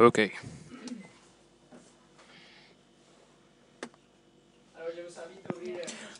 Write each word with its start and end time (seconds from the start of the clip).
Okay. 0.00 0.30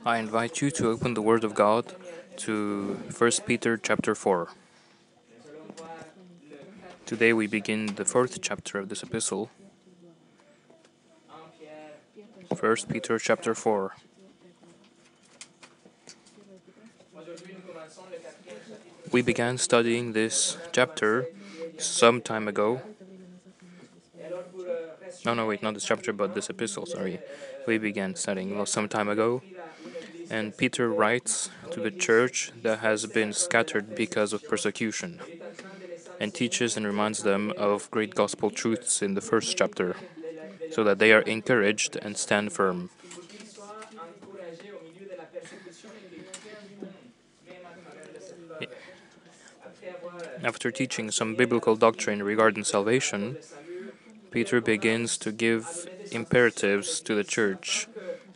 I 0.05 0.19
invite 0.19 0.61
you 0.61 0.73
to 0.73 0.89
open 0.89 1.15
the 1.15 1.23
Word 1.23 1.45
of 1.45 1.55
God 1.55 1.95
to 2.39 2.99
1 3.17 3.31
Peter 3.47 3.77
chapter 3.77 4.17
4. 4.17 4.49
Today 7.07 7.33
we 7.33 7.47
begin 7.47 7.95
the 7.95 8.05
fourth 8.05 8.41
chapter 8.43 8.81
of 8.81 8.89
this 8.89 9.05
epistle. 9.05 9.49
1 12.49 12.77
Peter 12.91 13.17
chapter 13.21 13.55
4. 13.55 13.95
We 19.13 19.23
began 19.23 19.57
studying 19.57 20.15
this 20.15 20.57
chapter 20.73 21.29
some 21.79 22.21
time 22.21 22.49
ago. 22.49 22.83
No, 25.29 25.35
no, 25.35 25.45
wait, 25.45 25.63
not 25.63 25.75
this 25.75 25.85
chapter, 25.85 26.15
but 26.15 26.35
this 26.35 26.49
epistle, 26.49 26.87
sorry. 26.87 27.21
We 27.67 27.77
began 27.77 28.15
studying 28.15 28.65
some 28.65 28.89
time 28.89 29.11
ago. 29.11 29.43
And 30.31 30.57
Peter 30.57 30.89
writes 30.89 31.51
to 31.71 31.81
the 31.81 31.91
church 31.91 32.51
that 32.63 32.79
has 32.79 33.05
been 33.05 33.35
scattered 33.35 33.95
because 33.95 34.33
of 34.33 34.43
persecution 34.49 35.21
and 36.19 36.33
teaches 36.33 36.79
and 36.79 36.87
reminds 36.87 37.25
them 37.25 37.53
of 37.59 37.91
great 37.91 38.15
gospel 38.15 38.49
truths 38.49 39.03
in 39.03 39.13
the 39.13 39.21
first 39.21 39.55
chapter 39.55 39.97
so 40.71 40.83
that 40.83 40.99
they 40.99 41.13
are 41.13 41.21
encouraged 41.21 41.97
and 41.97 42.17
stand 42.17 42.55
firm. 42.55 42.89
After 50.43 50.71
teaching 50.71 51.11
some 51.11 51.35
biblical 51.35 51.77
doctrine 51.77 52.23
regarding 52.23 52.65
salvation, 52.65 53.37
Peter 54.31 54.61
begins 54.61 55.17
to 55.19 55.33
give 55.33 55.89
imperatives 56.13 57.01
to 57.01 57.15
the 57.15 57.25
church 57.25 57.87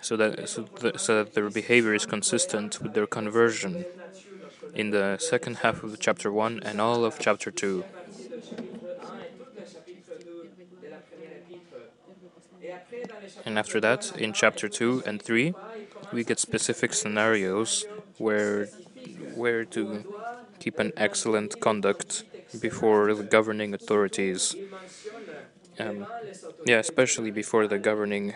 so 0.01 0.17
that, 0.17 0.49
so 0.49 0.67
so 0.97 1.23
that 1.23 1.35
their 1.35 1.49
behavior 1.51 1.95
is 1.95 2.07
consistent 2.07 2.81
with 2.83 2.95
their 2.95 3.07
conversion 3.07 3.85
in 4.75 4.91
the 4.91 5.19
second 5.19 5.57
half 5.59 5.83
of 5.83 5.99
chapter 6.01 6.33
1 6.33 6.61
and 6.65 6.81
all 6.81 7.05
of 7.05 7.19
chapter 7.19 7.51
2. 7.51 7.85
And 13.45 13.59
after 13.59 13.81
that, 13.81 14.13
in 14.17 14.33
chapter 14.33 14.69
2 14.69 15.03
and 15.07 15.21
3, 15.21 15.55
we 16.13 16.25
get 16.25 16.39
specific 16.39 16.93
scenarios 16.95 17.85
where 18.19 18.67
where 19.35 19.65
to 19.65 20.05
keep 20.59 20.79
an 20.79 20.93
excellent 20.97 21.61
conduct 21.61 22.25
before 22.61 23.15
the 23.15 23.23
governing 23.23 23.75
authorities. 23.75 24.55
Um, 25.79 26.07
yeah, 26.65 26.79
especially 26.79 27.31
before 27.31 27.67
the 27.67 27.79
governing 27.79 28.35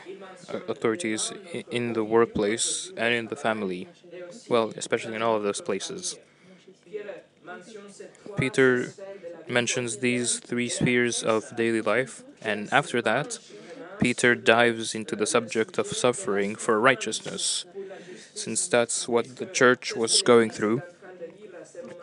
uh, 0.48 0.60
authorities 0.68 1.32
in 1.70 1.92
the 1.92 2.04
workplace 2.04 2.92
and 2.96 3.14
in 3.14 3.26
the 3.28 3.36
family. 3.36 3.88
Well, 4.48 4.72
especially 4.76 5.14
in 5.14 5.22
all 5.22 5.36
of 5.36 5.42
those 5.42 5.60
places. 5.60 6.16
Peter 8.36 8.92
mentions 9.48 9.98
these 9.98 10.38
three 10.38 10.68
spheres 10.68 11.22
of 11.22 11.54
daily 11.56 11.80
life, 11.80 12.22
and 12.42 12.72
after 12.72 13.00
that, 13.02 13.38
Peter 14.00 14.34
dives 14.34 14.94
into 14.94 15.16
the 15.16 15.26
subject 15.26 15.78
of 15.78 15.86
suffering 15.86 16.54
for 16.54 16.80
righteousness, 16.80 17.64
since 18.34 18.68
that's 18.68 19.08
what 19.08 19.36
the 19.36 19.46
church 19.46 19.94
was 19.96 20.22
going 20.22 20.50
through, 20.50 20.82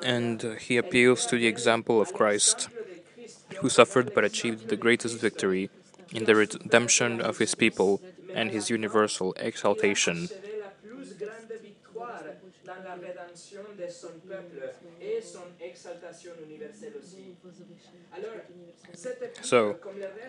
and 0.02 0.42
he 0.59 0.78
appeals 0.78 1.25
to 1.28 1.38
the 1.38 1.47
example 1.47 2.02
of 2.02 2.14
Christ, 2.14 2.70
who 3.64 3.69
suffered 3.69 4.14
but 4.14 4.25
achieved 4.25 4.69
the 4.69 4.78
greatest 4.78 5.19
victory 5.19 5.72
in 6.11 6.25
the 6.25 6.36
redemption 6.36 7.22
of 7.22 7.39
his 7.39 7.56
people 7.56 8.02
and 8.36 8.52
his 8.52 8.69
universal 8.69 9.33
exaltation. 9.39 10.29
So, 19.41 19.78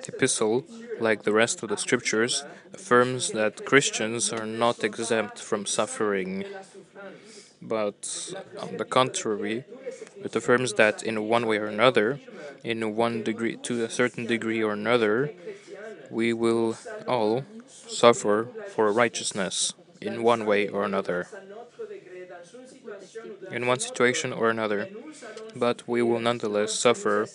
the 0.03 0.12
epistle, 0.12 0.67
like 1.00 1.23
the 1.25 1.33
rest 1.33 1.62
of 1.62 1.71
the 1.71 1.77
scriptures, 1.78 2.44
affirms 2.75 3.33
that 3.33 3.65
Christians 3.65 4.33
are 4.33 4.47
not 4.47 4.84
exempt 4.84 5.39
from 5.41 5.67
suffering. 5.67 6.44
But 7.65 8.35
on 8.59 8.77
the 8.77 8.85
contrary, 8.85 9.65
it 10.23 10.37
affirms 10.37 10.75
that 10.75 11.03
in 11.03 11.29
one 11.29 11.47
way 11.47 11.59
or 11.59 11.67
another, 11.67 12.21
in 12.63 12.95
one 12.95 13.23
degree, 13.23 13.57
to 13.57 13.85
a 13.85 13.91
certain 13.91 14.27
degree 14.27 14.63
or 14.63 14.73
another, 14.73 15.33
we 16.11 16.33
will 16.33 16.77
all 17.09 17.45
suffer 17.87 18.49
for 18.67 18.93
righteousness 18.93 19.75
in 20.01 20.23
one 20.23 20.45
way 20.45 20.69
or 20.69 20.85
another 20.85 21.29
in 23.51 23.67
one 23.67 23.79
situation 23.79 24.33
or 24.33 24.51
another, 24.51 24.89
but 25.55 25.87
we 25.89 26.03
will 26.03 26.21
nonetheless 26.21 26.73
suffer 26.73 27.29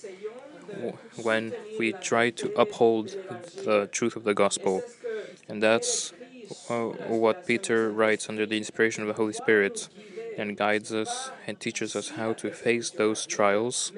when 1.16 1.56
we 1.78 1.94
try 1.94 2.30
to 2.30 2.52
uphold 2.56 3.16
the 3.64 3.88
truth 3.92 4.16
of 4.16 4.24
the 4.24 4.34
gospel. 4.34 4.84
And 5.48 5.62
that's 5.64 6.14
uh, 6.70 6.86
what 7.24 7.46
Peter 7.46 7.92
writes 7.92 8.30
under 8.30 8.46
the 8.46 8.58
inspiration 8.58 9.04
of 9.04 9.08
the 9.08 9.14
Holy 9.16 9.34
Spirit 9.34 9.90
and 10.40 10.58
guides 10.58 10.94
us 10.94 11.32
and 11.46 11.60
teaches 11.60 11.96
us 11.96 12.10
how 12.10 12.34
to 12.34 12.50
face 12.52 12.90
those 12.90 13.26
trials, 13.26 13.92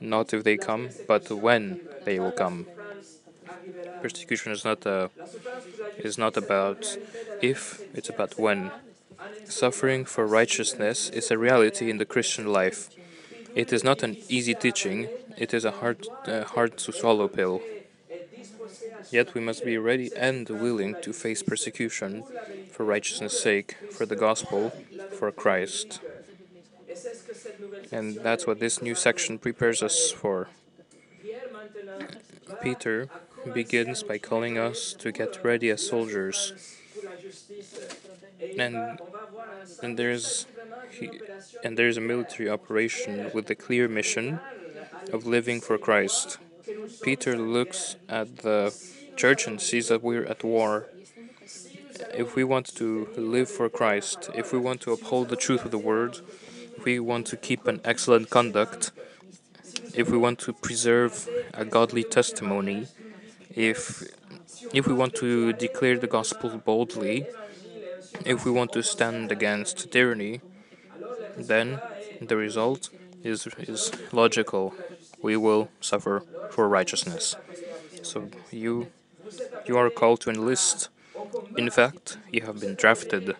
not 0.00 0.32
if 0.34 0.44
they 0.44 0.56
come, 0.56 0.90
but 1.08 1.30
when 1.30 1.80
they 2.04 2.18
will 2.20 2.32
come. 2.32 2.66
Persecution 4.02 4.52
is 4.52 4.64
not 4.64 4.84
a, 4.86 5.10
is 5.98 6.18
not 6.18 6.36
about 6.36 6.96
if, 7.40 7.82
it's 7.94 8.08
about 8.10 8.38
when. 8.38 8.70
Suffering 9.46 10.04
for 10.04 10.26
righteousness 10.26 11.08
is 11.10 11.30
a 11.30 11.38
reality 11.38 11.90
in 11.90 11.98
the 11.98 12.04
Christian 12.04 12.46
life. 12.52 12.90
It 13.54 13.72
is 13.72 13.84
not 13.84 14.02
an 14.02 14.16
easy 14.28 14.54
teaching, 14.54 15.08
it 15.36 15.54
is 15.54 15.64
a 15.64 15.70
hard, 15.70 16.06
uh, 16.26 16.44
hard 16.44 16.76
to 16.78 16.92
swallow 16.92 17.28
pill. 17.28 17.62
Yet 19.10 19.34
we 19.34 19.40
must 19.40 19.64
be 19.64 19.78
ready 19.78 20.10
and 20.16 20.48
willing 20.48 20.96
to 21.02 21.12
face 21.12 21.42
persecution 21.42 22.24
for 22.72 22.84
righteousness' 22.84 23.40
sake, 23.40 23.76
for 23.90 24.06
the 24.06 24.16
gospel, 24.16 24.72
for 25.18 25.30
Christ. 25.32 26.00
And 27.90 28.16
that's 28.16 28.46
what 28.46 28.60
this 28.60 28.82
new 28.82 28.94
section 28.94 29.38
prepares 29.38 29.82
us 29.82 30.10
for. 30.10 30.48
Peter 32.62 33.08
begins 33.52 34.02
by 34.02 34.18
calling 34.18 34.58
us 34.58 34.94
to 34.94 35.12
get 35.12 35.44
ready 35.44 35.70
as 35.70 35.86
soldiers 35.86 36.52
and 38.58 38.98
and 39.82 39.98
there's 39.98 40.46
he, 40.90 41.10
and 41.62 41.78
there's 41.78 41.96
a 41.96 42.00
military 42.00 42.48
operation 42.48 43.30
with 43.34 43.46
the 43.46 43.54
clear 43.54 43.88
mission 43.88 44.40
of 45.12 45.26
living 45.26 45.60
for 45.60 45.76
Christ. 45.78 46.38
Peter 47.02 47.36
looks 47.36 47.96
at 48.08 48.38
the 48.38 48.74
church 49.16 49.46
and 49.46 49.60
sees 49.60 49.88
that 49.88 50.02
we're 50.02 50.24
at 50.24 50.44
war. 50.44 50.88
If 52.12 52.36
we 52.36 52.44
want 52.44 52.74
to 52.76 53.08
live 53.16 53.48
for 53.48 53.68
Christ, 53.68 54.30
if 54.34 54.52
we 54.52 54.58
want 54.58 54.80
to 54.82 54.92
uphold 54.92 55.28
the 55.28 55.36
truth 55.36 55.64
of 55.64 55.70
the 55.70 55.78
word, 55.78 56.20
if 56.76 56.84
we 56.84 56.98
want 57.00 57.26
to 57.28 57.36
keep 57.36 57.66
an 57.66 57.80
excellent 57.84 58.30
conduct, 58.30 58.92
if 59.94 60.10
we 60.10 60.18
want 60.18 60.38
to 60.40 60.52
preserve 60.52 61.28
a 61.54 61.64
godly 61.64 62.04
testimony, 62.04 62.88
if 63.50 64.02
if 64.72 64.86
we 64.86 64.94
want 64.94 65.14
to 65.16 65.52
declare 65.52 65.98
the 65.98 66.06
gospel 66.06 66.50
boldly, 66.58 67.26
if 68.24 68.44
we 68.44 68.50
want 68.50 68.72
to 68.72 68.82
stand 68.82 69.30
against 69.30 69.90
tyranny, 69.92 70.40
then 71.36 71.80
the 72.20 72.36
result 72.36 72.90
is, 73.22 73.46
is 73.58 73.92
logical. 74.12 74.74
We 75.22 75.36
will 75.36 75.70
suffer 75.80 76.22
for 76.50 76.68
righteousness. 76.68 77.36
So 78.02 78.28
you 78.50 78.88
you 79.66 79.76
are 79.78 79.90
called 79.90 80.20
to 80.22 80.30
enlist. 80.30 80.88
In 81.56 81.70
fact, 81.70 82.18
you 82.30 82.42
have 82.42 82.60
been 82.60 82.74
drafted. 82.74 83.36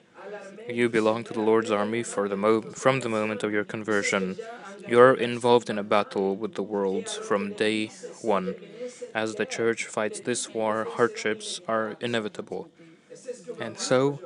You 0.68 0.88
belong 0.88 1.24
to 1.24 1.32
the 1.32 1.40
Lord's 1.40 1.70
army 1.70 2.02
the 2.28 2.36
mo- 2.36 2.62
from 2.62 3.00
the 3.00 3.08
moment 3.08 3.42
of 3.44 3.52
your 3.52 3.64
conversion. 3.64 4.38
You 4.86 5.00
are 5.00 5.14
involved 5.14 5.70
in 5.70 5.78
a 5.78 5.84
battle 5.84 6.36
with 6.36 6.54
the 6.54 6.62
world 6.62 7.08
from 7.10 7.52
day 7.54 7.88
one. 8.20 8.56
As 9.14 9.36
the 9.36 9.46
church 9.46 9.86
fights 9.86 10.20
this 10.20 10.52
war, 10.54 10.84
hardships 10.84 11.60
are 11.68 11.96
inevitable. 12.00 12.68
And 13.60 13.78
so, 13.78 14.20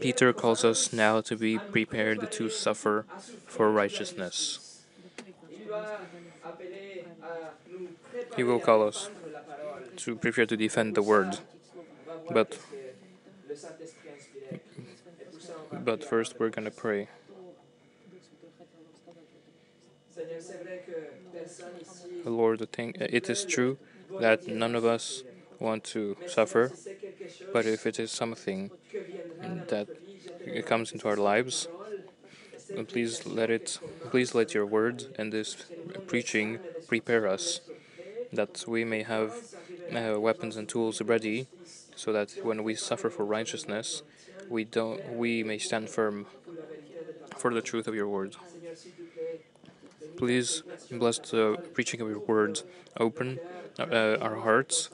Peter 0.00 0.32
calls 0.34 0.64
us 0.64 0.92
now 0.92 1.20
to 1.22 1.34
be 1.36 1.58
prepared 1.58 2.30
to 2.30 2.48
suffer 2.50 3.06
for 3.46 3.70
righteousness. 3.72 4.82
He 8.36 8.42
will 8.42 8.60
call 8.60 8.86
us 8.88 9.08
to 9.96 10.16
prepare 10.16 10.46
to 10.46 10.56
defend 10.56 10.94
the 10.94 11.02
word. 11.02 11.38
But 12.32 12.58
but 15.72 16.04
first 16.04 16.38
we're 16.38 16.50
going 16.50 16.64
to 16.64 16.70
pray. 16.70 17.08
Lord, 22.24 22.70
thing, 22.72 22.94
it 22.98 23.28
is 23.28 23.44
true 23.44 23.78
that 24.20 24.46
none 24.46 24.74
of 24.74 24.84
us 24.84 25.22
want 25.58 25.84
to 25.84 26.16
suffer, 26.26 26.72
but 27.52 27.66
if 27.66 27.86
it 27.86 27.98
is 27.98 28.10
something 28.10 28.70
that 29.68 29.88
comes 30.66 30.92
into 30.92 31.08
our 31.08 31.16
lives, 31.16 31.68
please 32.88 33.26
let 33.26 33.50
it, 33.50 33.78
please 34.10 34.34
let 34.34 34.54
your 34.54 34.66
word 34.66 35.06
and 35.18 35.32
this 35.32 35.56
preaching 36.06 36.58
prepare 36.86 37.26
us, 37.28 37.60
that 38.32 38.64
we 38.66 38.84
may 38.84 39.02
have 39.02 39.34
uh, 39.94 40.18
weapons 40.18 40.56
and 40.56 40.68
tools 40.68 41.00
ready, 41.02 41.46
so 41.96 42.12
that 42.12 42.32
when 42.42 42.64
we 42.64 42.74
suffer 42.74 43.10
for 43.10 43.24
righteousness, 43.24 44.02
we 44.48 44.64
don't, 44.64 45.14
we 45.14 45.42
may 45.42 45.58
stand 45.58 45.88
firm 45.88 46.26
for 47.36 47.52
the 47.52 47.62
truth 47.62 47.88
of 47.88 47.94
your 47.94 48.08
word. 48.08 48.36
Please 50.16 50.62
bless 50.90 51.18
the 51.18 51.56
preaching 51.72 52.00
of 52.00 52.08
your 52.08 52.20
words. 52.20 52.64
Open 52.98 53.38
uh, 53.78 54.16
our 54.20 54.36
hearts. 54.36 54.90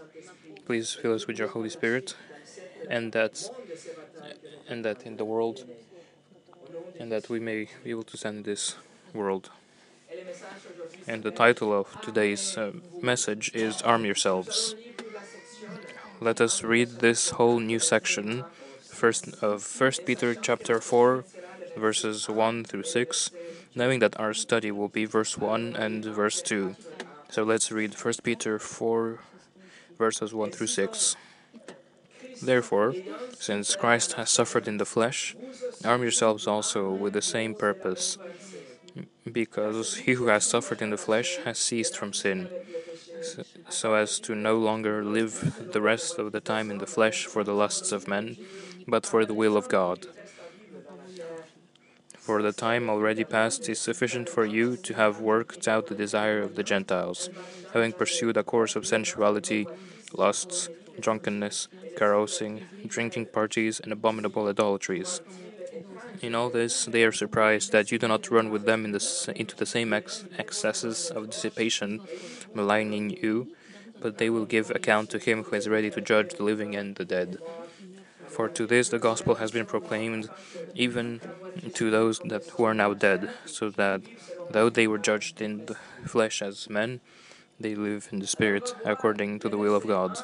Please 0.64 0.94
fill 0.94 1.14
us 1.14 1.26
with 1.26 1.38
your 1.38 1.48
Holy 1.48 1.68
Spirit, 1.68 2.14
and 2.88 3.12
that 3.12 3.50
and 4.68 4.84
that 4.84 5.02
in 5.02 5.16
the 5.16 5.24
world, 5.24 5.64
and 7.00 7.10
that 7.10 7.28
we 7.28 7.40
may 7.40 7.68
be 7.82 7.90
able 7.90 8.04
to 8.04 8.28
in 8.28 8.42
this 8.42 8.76
world. 9.14 9.50
And 11.06 11.22
the 11.22 11.30
title 11.30 11.72
of 11.72 12.00
today's 12.02 12.56
uh, 12.56 12.72
message 13.02 13.50
is 13.54 13.82
Arm 13.82 14.04
Yourselves. 14.04 14.74
Let 16.20 16.40
us 16.40 16.62
read 16.64 16.98
this 16.98 17.30
whole 17.30 17.60
new 17.60 17.78
section 17.78 18.44
first 18.82 19.28
of 19.42 19.62
First 19.62 20.04
Peter 20.04 20.34
chapter 20.34 20.80
4 20.80 21.24
verses 21.76 22.28
1 22.28 22.64
through 22.64 22.82
6 22.82 23.30
knowing 23.74 24.00
that 24.00 24.18
our 24.18 24.34
study 24.34 24.70
will 24.72 24.88
be 24.88 25.04
verse 25.04 25.38
1 25.38 25.76
and 25.76 26.04
verse 26.04 26.42
2. 26.42 26.74
So 27.30 27.44
let's 27.44 27.70
read 27.70 27.94
1 27.94 28.14
Peter 28.24 28.58
4, 28.58 29.20
verses 29.96 30.34
1 30.34 30.50
through 30.50 30.66
6. 30.66 31.16
Therefore, 32.42 32.94
since 33.38 33.76
Christ 33.76 34.14
has 34.14 34.30
suffered 34.30 34.66
in 34.66 34.78
the 34.78 34.84
flesh, 34.84 35.36
arm 35.84 36.02
yourselves 36.02 36.46
also 36.46 36.90
with 36.90 37.12
the 37.12 37.22
same 37.22 37.54
purpose, 37.54 38.18
because 39.30 39.96
he 39.98 40.14
who 40.14 40.26
has 40.26 40.44
suffered 40.44 40.82
in 40.82 40.90
the 40.90 40.96
flesh 40.96 41.36
has 41.44 41.58
ceased 41.58 41.96
from 41.96 42.12
sin, 42.12 42.48
so 43.68 43.94
as 43.94 44.20
to 44.20 44.34
no 44.34 44.56
longer 44.58 45.04
live 45.04 45.72
the 45.72 45.80
rest 45.80 46.18
of 46.18 46.32
the 46.32 46.40
time 46.40 46.70
in 46.70 46.78
the 46.78 46.86
flesh 46.86 47.26
for 47.26 47.44
the 47.44 47.52
lusts 47.52 47.92
of 47.92 48.08
men, 48.08 48.36
but 48.86 49.06
for 49.06 49.24
the 49.24 49.34
will 49.34 49.56
of 49.56 49.68
God 49.68 50.06
for 52.28 52.42
the 52.42 52.52
time 52.52 52.90
already 52.90 53.24
past 53.24 53.70
is 53.70 53.78
sufficient 53.78 54.28
for 54.28 54.44
you 54.44 54.76
to 54.76 54.92
have 54.92 55.18
worked 55.18 55.66
out 55.66 55.86
the 55.86 55.94
desire 55.94 56.42
of 56.42 56.56
the 56.56 56.62
Gentiles, 56.62 57.30
having 57.72 57.90
pursued 57.90 58.36
a 58.36 58.42
course 58.42 58.76
of 58.76 58.86
sensuality, 58.86 59.66
lusts, 60.12 60.68
drunkenness, 61.00 61.68
carousing, 61.96 62.66
drinking 62.86 63.24
parties, 63.24 63.80
and 63.80 63.92
abominable 63.92 64.46
idolatries. 64.46 65.22
In 66.20 66.34
all 66.34 66.50
this, 66.50 66.86
they 66.86 67.04
are 67.04 67.12
surprised 67.12 67.70
that 67.72 67.92
you 67.92 67.98
do 67.98 68.08
not 68.08 68.30
run 68.30 68.50
with 68.50 68.64
them 68.64 68.84
in 68.84 68.92
the, 68.92 69.32
into 69.36 69.54
the 69.54 69.66
same 69.66 69.92
ex 69.92 70.24
excesses 70.36 71.10
of 71.10 71.30
dissipation, 71.30 72.00
maligning 72.52 73.10
you, 73.10 73.54
but 74.00 74.18
they 74.18 74.28
will 74.28 74.44
give 74.44 74.70
account 74.70 75.10
to 75.10 75.18
him 75.18 75.44
who 75.44 75.56
is 75.56 75.68
ready 75.68 75.90
to 75.90 76.00
judge 76.00 76.34
the 76.34 76.42
living 76.42 76.74
and 76.74 76.96
the 76.96 77.04
dead. 77.04 77.38
For 78.26 78.48
to 78.48 78.66
this 78.66 78.88
the 78.88 78.98
gospel 78.98 79.36
has 79.36 79.52
been 79.52 79.66
proclaimed, 79.66 80.28
even 80.74 81.20
to 81.74 81.90
those 81.90 82.18
that 82.20 82.46
who 82.50 82.64
are 82.64 82.74
now 82.74 82.94
dead, 82.94 83.30
so 83.46 83.70
that 83.70 84.02
though 84.50 84.70
they 84.70 84.86
were 84.86 84.98
judged 84.98 85.40
in 85.40 85.66
the 85.66 85.76
flesh 86.04 86.42
as 86.42 86.68
men, 86.68 87.00
they 87.60 87.74
live 87.74 88.08
in 88.12 88.18
the 88.18 88.26
spirit 88.26 88.74
according 88.84 89.38
to 89.40 89.48
the 89.48 89.58
will 89.58 89.74
of 89.74 89.86
God. 89.86 90.18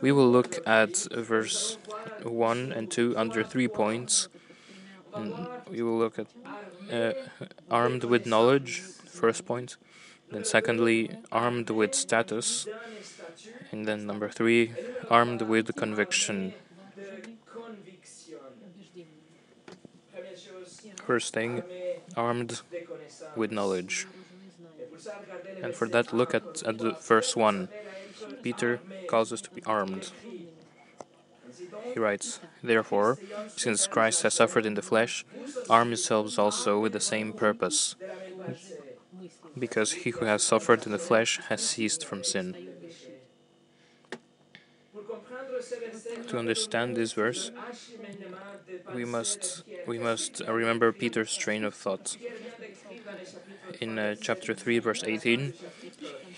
We 0.00 0.12
will 0.12 0.30
look 0.30 0.58
at 0.66 0.96
verse 1.12 1.78
1 2.22 2.72
and 2.72 2.90
2 2.90 3.14
under 3.16 3.44
three 3.44 3.68
points. 3.68 4.28
And 5.14 5.34
we 5.70 5.82
will 5.82 5.98
look 5.98 6.18
at 6.18 6.26
uh, 6.90 7.12
armed 7.70 8.04
with 8.04 8.26
knowledge, 8.26 8.80
first 8.80 9.46
point. 9.46 9.76
Then, 10.30 10.44
secondly, 10.44 11.10
armed 11.30 11.68
with 11.70 11.94
status. 11.94 12.66
And 13.70 13.86
then, 13.86 14.06
number 14.06 14.28
three, 14.28 14.72
armed 15.10 15.42
with 15.42 15.74
conviction. 15.76 16.54
First 21.06 21.34
thing, 21.34 21.62
armed 22.16 22.62
with 23.36 23.50
knowledge. 23.50 24.06
And 25.62 25.74
for 25.74 25.88
that, 25.88 26.12
look 26.12 26.34
at, 26.34 26.62
at 26.62 26.78
the 26.78 26.92
verse 26.92 27.36
1. 27.36 27.68
Peter 28.42 28.80
calls 29.08 29.32
us 29.32 29.40
to 29.42 29.50
be 29.50 29.62
armed. 29.64 30.10
He 31.92 31.98
writes, 31.98 32.40
Therefore, 32.62 33.18
since 33.56 33.86
Christ 33.86 34.22
has 34.22 34.34
suffered 34.34 34.66
in 34.66 34.74
the 34.74 34.82
flesh, 34.82 35.24
arm 35.68 35.88
yourselves 35.88 36.38
also 36.38 36.80
with 36.80 36.92
the 36.92 37.00
same 37.00 37.32
purpose, 37.32 37.96
because 39.58 39.92
he 39.92 40.10
who 40.10 40.24
has 40.24 40.42
suffered 40.42 40.86
in 40.86 40.92
the 40.92 40.98
flesh 40.98 41.40
has 41.48 41.60
ceased 41.60 42.04
from 42.04 42.24
sin. 42.24 42.56
To 46.28 46.38
understand 46.38 46.96
this 46.96 47.12
verse, 47.12 47.50
we 48.94 49.04
must 49.04 49.64
we 49.86 49.98
must 49.98 50.40
remember 50.48 50.92
Peter's 50.92 51.36
train 51.36 51.64
of 51.64 51.74
thought. 51.74 52.16
In 53.80 53.98
uh, 53.98 54.14
chapter 54.20 54.54
3 54.54 54.78
verse 54.78 55.02
18, 55.04 55.54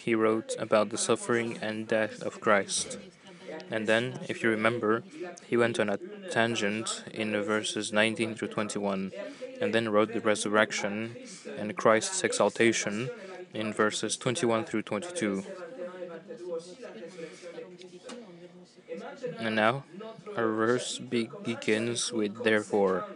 he 0.05 0.15
wrote 0.15 0.55
about 0.59 0.91
the 0.91 0.99
suffering 0.99 1.59
and 1.61 1.87
death 1.87 2.23
of 2.23 2.41
Christ. 2.41 2.99
And 3.71 3.87
then, 3.87 4.19
if 4.29 4.43
you 4.43 4.51
remember, 4.51 5.03
he 5.47 5.57
went 5.57 5.81
on 5.81 5.89
a 5.89 5.99
tangent 6.31 7.05
in 7.13 7.41
verses 7.43 7.93
19 7.93 8.35
through 8.35 8.49
21, 8.49 9.13
and 9.61 9.75
then 9.75 9.89
wrote 9.89 10.13
the 10.13 10.21
resurrection 10.21 11.17
and 11.57 11.77
Christ's 11.77 12.23
exaltation 12.25 13.11
in 13.53 13.73
verses 13.73 14.17
21 14.17 14.65
through 14.65 14.83
22. 14.83 15.45
And 19.39 19.57
now, 19.57 19.85
our 20.37 20.49
verse 20.49 20.99
begins 20.99 22.13
with 22.13 22.45
therefore, 22.45 23.07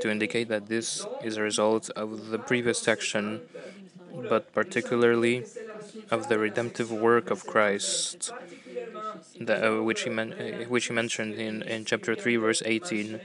to 0.00 0.10
indicate 0.10 0.48
that 0.48 0.68
this 0.68 1.06
is 1.22 1.36
a 1.36 1.42
result 1.42 1.90
of 1.90 2.28
the 2.28 2.38
previous 2.38 2.78
section, 2.78 3.40
but 4.28 4.52
particularly 4.52 5.44
of 6.10 6.28
the 6.28 6.38
redemptive 6.38 6.90
work 6.90 7.30
of 7.30 7.46
Christ, 7.46 8.32
the, 9.40 9.78
uh, 9.78 9.82
which, 9.82 10.02
he 10.02 10.10
men- 10.10 10.32
uh, 10.32 10.64
which 10.68 10.86
he 10.86 10.92
mentioned 10.92 11.34
in, 11.34 11.62
in 11.62 11.84
chapter 11.84 12.14
3, 12.14 12.36
verse 12.36 12.62
18, 12.64 13.20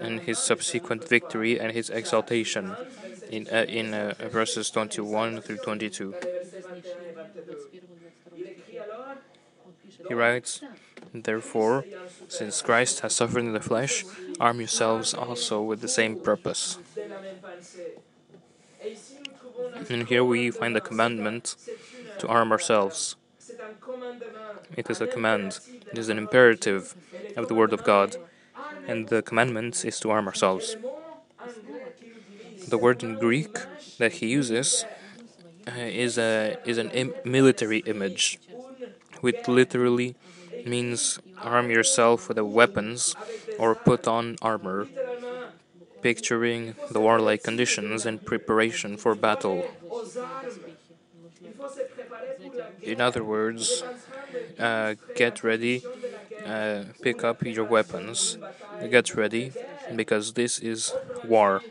and 0.00 0.20
his 0.20 0.38
subsequent 0.38 1.08
victory 1.08 1.58
and 1.58 1.72
his 1.72 1.90
exaltation 1.90 2.76
in, 3.30 3.48
uh, 3.48 3.64
in 3.68 3.94
uh, 3.94 4.14
verses 4.30 4.70
21 4.70 5.40
through 5.40 5.58
22. 5.58 6.14
He 10.08 10.14
writes, 10.14 10.62
Therefore, 11.12 11.84
since 12.28 12.62
Christ 12.62 13.00
has 13.00 13.14
suffered 13.14 13.40
in 13.40 13.52
the 13.52 13.60
flesh, 13.60 14.04
arm 14.38 14.58
yourselves 14.60 15.14
also 15.14 15.62
with 15.62 15.80
the 15.80 15.88
same 15.88 16.16
purpose. 16.16 16.78
And 19.88 20.08
here 20.08 20.24
we 20.24 20.50
find 20.50 20.76
the 20.76 20.80
commandment 20.80 21.56
to 22.18 22.28
arm 22.28 22.52
ourselves. 22.52 23.16
It 24.76 24.88
is 24.90 25.00
a 25.00 25.08
command, 25.08 25.58
it 25.90 25.98
is 25.98 26.08
an 26.08 26.18
imperative 26.18 26.94
of 27.36 27.48
the 27.48 27.54
Word 27.54 27.72
of 27.72 27.82
God, 27.82 28.16
and 28.88 29.08
the 29.08 29.22
commandment 29.22 29.84
is 29.84 30.00
to 30.00 30.10
arm 30.10 30.28
ourselves. 30.28 30.76
The 32.68 32.78
word 32.78 33.02
in 33.02 33.18
Greek 33.18 33.58
that 33.98 34.12
he 34.14 34.26
uses 34.28 34.84
uh, 35.68 35.72
is 35.80 36.18
a 36.18 36.56
is 36.64 36.78
an 36.78 36.90
Im- 36.90 37.14
military 37.24 37.78
image, 37.80 38.38
which 39.20 39.48
literally 39.48 40.16
means 40.64 41.18
arm 41.42 41.70
yourself 41.70 42.28
with 42.28 42.38
weapons 42.40 43.14
or 43.58 43.74
put 43.76 44.06
on 44.08 44.36
armor, 44.42 44.88
picturing 46.02 46.74
the 46.90 47.00
warlike 47.00 47.42
conditions 47.42 48.06
and 48.06 48.24
preparation 48.24 48.96
for 48.96 49.14
battle. 49.14 49.66
In 52.82 53.00
other 53.00 53.24
words, 53.24 53.84
uh, 54.58 54.94
get 55.14 55.42
ready, 55.44 55.84
uh, 56.44 56.84
pick 57.02 57.24
up 57.24 57.42
your 57.44 57.64
weapons, 57.64 58.38
get 58.90 59.14
ready, 59.14 59.52
because 59.94 60.34
this 60.34 60.58
is 60.58 60.94
war. 61.24 61.62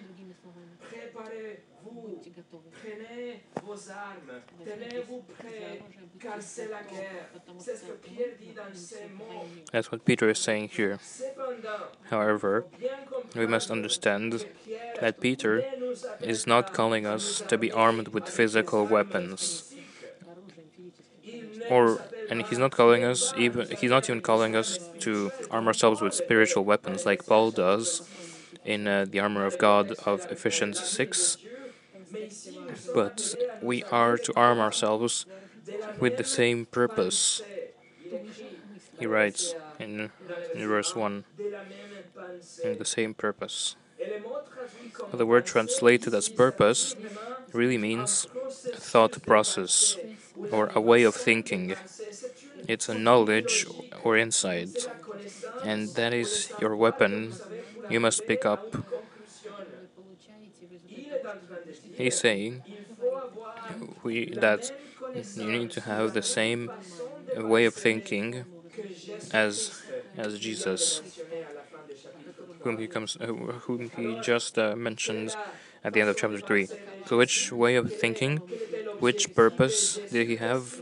That's 9.72 9.92
what 9.92 10.06
Peter 10.06 10.30
is 10.30 10.39
saying 10.39 10.70
here. 10.70 11.00
However, 12.10 12.65
we 13.36 13.48
must 13.48 13.72
understand 13.72 14.46
that 15.01 15.22
Peter 15.22 15.65
is 16.22 16.48
not 16.48 16.74
calling 16.74 17.06
us 17.06 17.42
to 17.48 17.58
be 17.58 17.72
armed 17.72 18.10
with 18.10 18.30
physical 18.30 18.86
weapons. 18.88 19.75
Or, 21.69 22.00
and 22.29 22.41
he's 22.43 22.57
not 22.57 22.72
calling 22.72 23.03
us 23.03 23.34
even 23.36 23.67
he's 23.69 23.89
not 23.89 24.10
even 24.10 24.22
calling 24.22 24.55
us 24.55 24.79
to 25.00 25.31
arm 25.50 25.67
ourselves 25.67 26.01
with 26.01 26.13
spiritual 26.13 26.63
weapons 26.63 27.05
like 27.05 27.25
Paul 27.25 27.51
does 27.51 28.01
in 28.65 28.88
uh, 28.88 29.05
the 29.07 29.19
armor 29.19 29.45
of 29.45 29.57
God 29.57 29.91
of 30.05 30.25
Ephesians 30.29 30.79
6, 30.79 31.38
mais 32.12 32.24
ici 32.24 32.51
nous 32.67 32.75
sommes 32.75 32.93
but 32.93 33.36
we 33.62 33.84
are 33.91 34.17
to 34.17 34.34
arm 34.36 34.60
ourselves 34.60 35.25
with 36.00 36.17
the 36.17 36.24
same 36.24 36.65
purpose. 36.65 37.43
He 39.00 39.05
writes 39.05 39.55
in, 39.79 40.10
in 40.53 40.67
verse 40.67 40.95
1 40.95 41.24
de 41.38 41.43
la 41.43 41.60
même 41.60 42.03
pensée. 42.15 42.63
in 42.63 42.77
the 42.77 42.86
same 42.86 43.13
purpose. 43.13 43.75
The 45.13 45.25
word 45.25 45.45
translated 45.45 46.13
as 46.13 46.29
purpose 46.29 46.95
really 47.53 47.77
means 47.77 48.27
thought 48.74 49.22
process 49.22 49.98
or 50.51 50.72
a 50.75 50.82
way 50.82 51.04
of 51.04 51.15
thinking. 51.15 51.75
It's 52.68 52.89
a 52.89 52.96
knowledge 52.96 53.65
or 54.04 54.18
insight, 54.18 54.88
and 55.63 55.96
that 55.96 56.13
is 56.13 56.50
your 56.58 56.75
weapon 56.75 57.42
you 57.89 58.00
must 58.00 58.27
pick 58.27 58.46
up. 58.46 58.75
He's 61.98 62.15
saying 62.15 62.63
we, 64.04 64.30
that 64.36 64.72
you 65.36 65.51
need 65.51 65.72
to 65.72 65.82
have 65.82 66.13
the 66.13 66.22
same 66.22 66.72
way 67.36 67.65
of 67.65 67.75
thinking 67.75 68.46
as 69.32 69.72
as 70.18 70.39
Jesus, 70.39 71.01
whom 72.62 72.77
he 72.77 72.88
comes, 72.88 73.18
uh, 73.20 73.27
whom 73.27 73.89
he 73.96 74.20
just 74.20 74.58
uh, 74.58 74.75
mentioned 74.75 75.36
at 75.86 75.94
the 75.94 76.01
end 76.01 76.10
of 76.10 76.18
chapter 76.18 76.39
three. 76.39 76.68
So, 77.08 77.18
which 77.18 77.51
way 77.51 77.75
of 77.75 77.94
thinking, 77.94 78.38
which 79.06 79.24
purpose 79.36 80.00
did 80.12 80.27
he 80.27 80.38
have? 80.38 80.82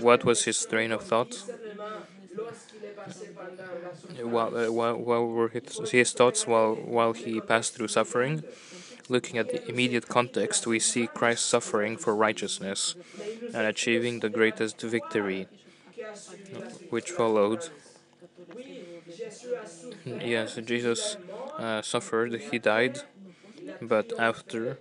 What 0.00 0.24
was 0.24 0.44
his 0.44 0.64
train 0.66 0.92
of 0.92 1.02
thought? 1.02 1.42
What, 4.22 4.52
uh, 4.54 4.72
were 4.72 5.48
his, 5.48 5.90
his 5.90 6.12
thoughts 6.12 6.46
while 6.46 6.74
while 6.74 7.12
he 7.12 7.40
passed 7.40 7.74
through 7.74 7.88
suffering? 7.88 8.42
Looking 9.08 9.38
at 9.38 9.48
the 9.50 9.60
immediate 9.70 10.08
context, 10.08 10.66
we 10.66 10.80
see 10.80 11.06
Christ 11.06 11.46
suffering 11.46 11.96
for 11.96 12.14
righteousness 12.14 12.96
and 13.54 13.66
achieving 13.66 14.20
the 14.20 14.28
greatest 14.28 14.80
victory, 14.80 15.46
which 16.90 17.10
followed. 17.10 17.68
Yes, 20.04 20.56
Jesus 20.64 21.16
uh, 21.58 21.82
suffered, 21.82 22.34
he 22.50 22.58
died, 22.58 23.02
but 23.80 24.12
after 24.18 24.78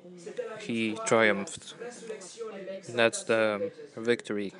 he 0.59 0.97
triumphed. 1.05 1.73
That's 2.89 3.23
the 3.23 3.71
victory, 3.97 4.53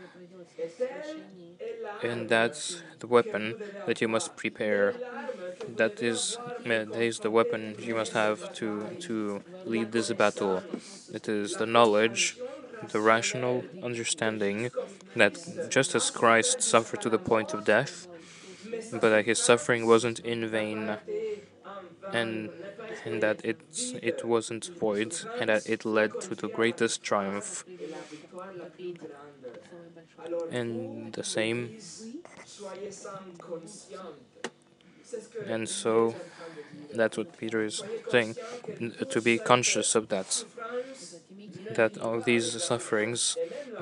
and 2.04 2.30
that's 2.30 2.82
the 3.00 3.08
weapon 3.08 3.56
that 3.86 4.02
you 4.02 4.08
must 4.08 4.36
prepare. 4.36 4.96
That 5.78 6.02
is, 6.04 6.38
that 6.66 6.96
is 6.96 7.20
the 7.20 7.32
weapon 7.32 7.76
you 7.80 7.96
must 7.96 8.14
have 8.14 8.54
to 8.56 8.90
to 9.08 9.42
lead 9.66 9.92
this 9.92 10.12
battle. 10.14 10.64
It 11.14 11.28
is 11.28 11.56
the 11.58 11.66
knowledge, 11.66 12.38
the 12.92 13.00
rational 13.02 13.64
understanding 13.84 14.72
that 15.16 15.70
just 15.70 15.96
as 15.96 16.10
Christ 16.12 16.62
suffered 16.62 17.02
to 17.02 17.10
the 17.10 17.20
point 17.20 17.54
of 17.54 17.66
death, 17.66 18.08
but 18.92 19.10
that 19.10 19.26
his 19.26 19.40
suffering 19.40 19.86
wasn't 19.88 20.20
in 20.20 20.48
vain, 20.48 20.98
and 22.14 22.50
and 23.06 23.22
that 23.22 23.44
it 23.44 23.60
it 24.02 24.24
wasn't 24.24 24.72
void, 24.80 25.16
and 25.40 25.50
that 25.50 25.70
it 25.70 25.86
led 25.86 26.22
to 26.22 26.36
the 26.36 26.48
greatest 26.48 27.04
triumph. 27.04 27.64
And 30.52 31.14
the 31.14 31.24
same, 31.24 31.76
and 35.48 35.68
so 35.68 36.16
that's 36.94 37.18
what 37.18 37.38
Peter 37.38 37.64
is 37.64 37.84
saying, 38.10 38.36
to 39.10 39.22
be 39.22 39.38
conscious 39.38 39.96
of 39.96 40.10
that, 40.10 40.46
that 41.72 41.98
all 41.98 42.20
these 42.22 42.62
sufferings 42.64 43.38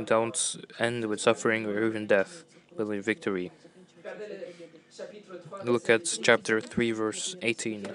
don't 0.05 0.55
end 0.79 1.05
with 1.05 1.21
suffering 1.21 1.65
or 1.65 1.85
even 1.85 2.07
death, 2.07 2.43
but 2.75 2.87
with 2.87 3.05
victory. 3.05 3.51
Regardez 4.93 5.23
le 5.27 5.39
chapitre 5.39 5.59
3, 5.63 5.71
Look 5.71 5.89
at 5.89 6.19
chapter 6.21 6.61
3, 6.61 6.91
verse 6.91 7.35
18. 7.41 7.87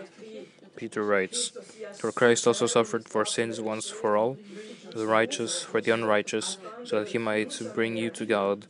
Peter 0.77 1.05
writes, 1.05 1.53
For 1.99 2.11
Christ 2.13 2.47
also 2.47 2.67
suffered 2.67 3.09
for 3.09 3.25
sins 3.25 3.61
once 3.61 3.89
for 3.89 4.17
all, 4.17 4.37
the 4.95 5.07
righteous 5.07 5.63
for 5.63 5.81
the 5.81 5.93
unrighteous, 5.93 6.59
so 6.85 7.01
that 7.01 7.09
he 7.09 7.19
might 7.19 7.61
bring 7.75 7.97
you 7.97 8.11
to 8.11 8.27
God, 8.27 8.67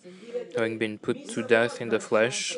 having 0.55 0.79
been 0.79 0.99
put 0.99 1.29
to 1.31 1.43
death 1.43 1.81
in 1.81 1.89
the 1.89 2.01
flesh, 2.01 2.57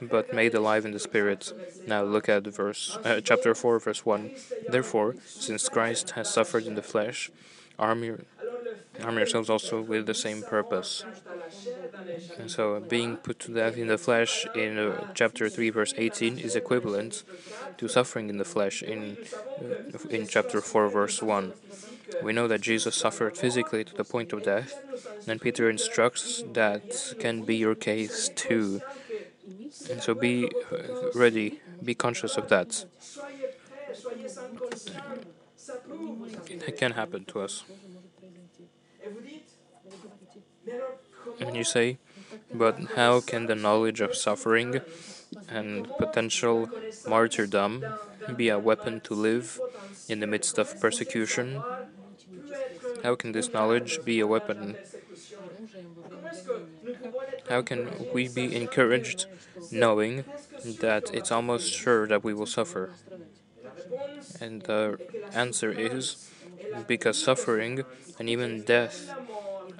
but 0.00 0.32
made 0.32 0.54
alive 0.54 0.84
in 0.84 0.92
the 0.92 0.98
spirit. 0.98 1.52
Now 1.86 2.02
look 2.02 2.28
at 2.28 2.46
verse 2.46 2.98
uh, 3.04 3.20
chapter 3.22 3.54
4 3.54 3.78
verse 3.78 4.04
1. 4.04 4.30
Therefore, 4.68 5.16
since 5.26 5.68
Christ 5.68 6.10
has 6.10 6.32
suffered 6.32 6.66
in 6.66 6.74
the 6.74 6.82
flesh, 6.82 7.30
arm, 7.78 8.04
your, 8.04 8.20
arm 9.02 9.16
yourselves 9.16 9.50
also 9.50 9.80
with 9.80 10.06
the 10.06 10.14
same 10.14 10.42
purpose. 10.42 11.04
And 12.38 12.50
so, 12.50 12.80
being 12.80 13.16
put 13.16 13.38
to 13.40 13.54
death 13.54 13.76
in 13.76 13.88
the 13.88 13.98
flesh 13.98 14.46
in 14.54 14.78
uh, 14.78 15.08
chapter 15.14 15.48
3, 15.48 15.70
verse 15.70 15.94
18, 15.96 16.38
is 16.38 16.54
equivalent 16.54 17.24
to 17.78 17.88
suffering 17.88 18.28
in 18.28 18.38
the 18.38 18.44
flesh 18.44 18.82
in, 18.82 19.16
uh, 19.60 19.98
in 20.10 20.26
chapter 20.26 20.60
4, 20.60 20.88
verse 20.88 21.22
1. 21.22 21.52
We 22.22 22.32
know 22.32 22.46
that 22.48 22.60
Jesus 22.60 22.94
suffered 22.94 23.36
physically 23.36 23.84
to 23.84 23.94
the 23.94 24.04
point 24.04 24.32
of 24.32 24.42
death, 24.42 24.74
and 25.26 25.40
Peter 25.40 25.68
instructs 25.68 26.44
that 26.52 27.14
can 27.18 27.42
be 27.42 27.56
your 27.56 27.74
case 27.74 28.28
too. 28.28 28.82
And 29.90 30.02
so, 30.02 30.14
be 30.14 30.50
uh, 30.70 31.10
ready, 31.14 31.60
be 31.82 31.94
conscious 31.94 32.36
of 32.36 32.48
that. 32.48 32.84
It 36.48 36.76
can 36.76 36.92
happen 36.92 37.24
to 37.26 37.40
us. 37.40 37.64
And 41.40 41.56
you 41.56 41.64
say, 41.64 41.98
but 42.52 42.78
how 42.96 43.20
can 43.20 43.46
the 43.46 43.54
knowledge 43.54 44.00
of 44.00 44.14
suffering 44.14 44.80
and 45.48 45.86
potential 45.98 46.70
martyrdom 47.06 47.94
be 48.36 48.48
a 48.48 48.58
weapon 48.58 49.00
to 49.02 49.14
live 49.14 49.60
in 50.08 50.20
the 50.20 50.26
midst 50.26 50.58
of 50.58 50.78
persecution? 50.80 51.64
How 53.02 53.14
can 53.14 53.32
this 53.32 53.52
knowledge 53.52 54.04
be 54.04 54.20
a 54.20 54.26
weapon? 54.26 54.76
How 57.48 57.62
can 57.62 58.08
we 58.12 58.28
be 58.28 58.54
encouraged 58.54 59.26
knowing 59.70 60.24
that 60.64 61.10
it's 61.14 61.30
almost 61.30 61.72
sure 61.72 62.06
that 62.06 62.24
we 62.24 62.34
will 62.34 62.46
suffer? 62.46 62.90
And 64.40 64.62
the 64.62 64.98
answer 65.32 65.72
is 65.72 66.30
because 66.86 67.22
suffering 67.22 67.84
and 68.18 68.28
even 68.28 68.62
death 68.62 69.14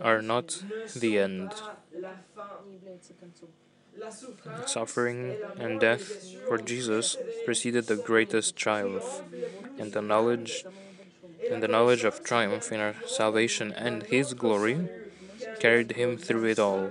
are 0.01 0.23
not 0.23 0.63
the 0.95 1.19
end. 1.19 1.55
Suffering 4.67 5.37
and 5.59 5.81
death 5.81 6.33
for 6.47 6.59
Jesus 6.59 7.17
preceded 7.45 7.87
the 7.87 7.97
greatest 7.97 8.57
triumph, 8.57 9.23
and 9.79 9.93
the 9.93 10.03
knowledge 10.03 10.65
and 11.51 11.63
the 11.63 11.69
knowledge 11.69 12.05
of 12.05 12.23
triumph 12.25 12.73
in 12.73 12.81
our 12.81 12.95
salvation 13.07 13.73
and 13.73 14.03
his 14.05 14.35
glory 14.35 14.89
carried 15.61 15.93
him 15.93 16.17
through 16.17 16.45
it 16.45 16.59
all. 16.59 16.91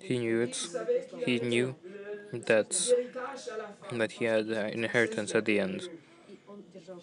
He 0.00 0.18
knew 0.18 0.40
it. 0.42 0.68
He 1.24 1.40
knew 1.40 1.74
that 2.32 2.70
that 3.92 4.12
he 4.12 4.24
had 4.26 4.48
inheritance 4.48 5.34
at 5.34 5.44
the 5.44 5.58
end. 5.60 5.88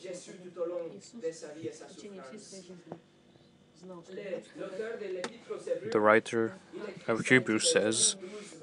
Jésus 0.01 0.31
tout 0.43 0.61
au 0.61 0.65
long 0.65 0.89
de 0.89 1.31
sa 1.31 1.47
vie 1.53 1.67
et 1.67 1.71
sa 1.73 1.87
souffrance. 1.87 2.43
Les- 4.13 4.43
L'auteur 4.59 4.97
de 4.99 5.05
l'épître 5.05 5.51
aux 5.51 5.59
Hébreux, 5.67 5.89
The 5.89 5.99
writer 5.99 6.51
of 7.07 7.25
Hebrews 7.31 7.61
says 7.71 8.15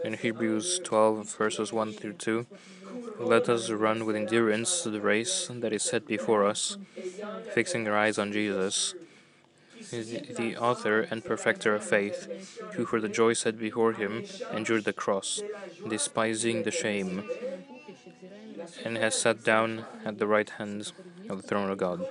in 0.05 0.15
Hebrews 0.15 0.79
12 0.85 1.37
verses 1.37 1.73
1 1.73 1.93
through 1.95 2.13
2, 2.15 2.47
Let 3.19 3.49
us 3.49 3.69
run 3.71 4.05
with 4.07 4.15
endurance 4.15 4.83
the 4.85 5.01
race 5.01 5.49
that 5.51 5.73
is 5.73 5.83
set 5.83 6.07
before 6.07 6.45
us, 6.45 6.77
fixing 7.53 7.89
our 7.89 7.97
eyes 7.97 8.17
on 8.17 8.31
Jesus, 8.33 8.95
the 9.91 10.23
the 10.37 10.57
author 10.57 11.01
and 11.11 11.25
perfecter 11.25 11.75
of 11.75 11.83
faith, 11.83 12.29
who 12.77 12.85
for 12.87 13.01
the 13.01 13.09
joy 13.09 13.33
set 13.33 13.59
before 13.59 13.93
him 13.95 14.23
endured 14.53 14.85
the 14.85 14.93
cross, 14.93 15.43
despising 15.89 16.63
the 16.63 16.71
shame, 16.71 17.25
and 18.85 18.97
has 18.99 19.17
sat 19.17 19.43
down 19.43 19.85
at 20.05 20.19
the 20.19 20.27
right 20.29 20.51
hand 20.51 20.93
of 21.29 21.43
the 21.43 21.49
throne 21.49 21.71
of 21.71 21.79
God. 21.79 22.07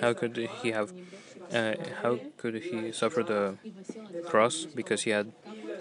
How 0.00 0.12
could 0.12 0.36
he 0.62 0.70
have? 0.72 0.92
Uh, 1.52 1.74
how 2.02 2.18
could 2.36 2.54
he 2.54 2.92
suffer 2.92 3.22
the 3.22 3.56
cross? 4.26 4.64
Because 4.64 5.02
he 5.02 5.10
had 5.10 5.32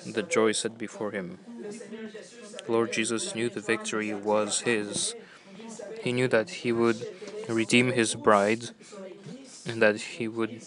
the 0.05 0.21
joy 0.23 0.51
set 0.51 0.77
before 0.77 1.11
him. 1.11 1.39
Lord 2.67 2.91
Jesus 2.91 3.35
knew 3.35 3.49
the 3.49 3.61
victory 3.61 4.13
was 4.13 4.61
his. 4.61 5.15
He 6.01 6.13
knew 6.13 6.27
that 6.27 6.49
he 6.61 6.71
would 6.71 7.07
redeem 7.47 7.91
his 7.91 8.15
bride 8.15 8.69
and 9.65 9.81
that 9.81 9.99
he 10.17 10.27
would 10.27 10.61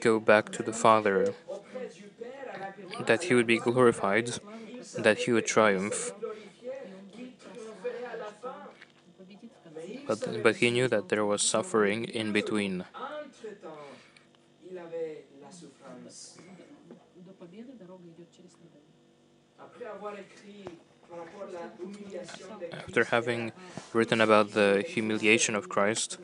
go 0.00 0.18
back 0.18 0.50
to 0.52 0.62
the 0.62 0.72
Father, 0.72 1.34
that 3.06 3.24
he 3.24 3.34
would 3.34 3.46
be 3.46 3.58
glorified, 3.58 4.38
that 4.96 5.18
he 5.18 5.32
would 5.32 5.46
triumph. 5.46 6.12
But, 10.08 10.42
but 10.42 10.56
he 10.56 10.70
knew 10.70 10.88
that 10.88 11.08
there 11.08 11.24
was 11.24 11.42
suffering 11.42 12.04
in 12.04 12.32
between. 12.32 12.84
After 22.72 23.04
having 23.04 23.52
written 23.92 24.20
about 24.20 24.52
the 24.52 24.84
humiliation 24.86 25.54
of 25.54 25.68
Christ 25.68 26.18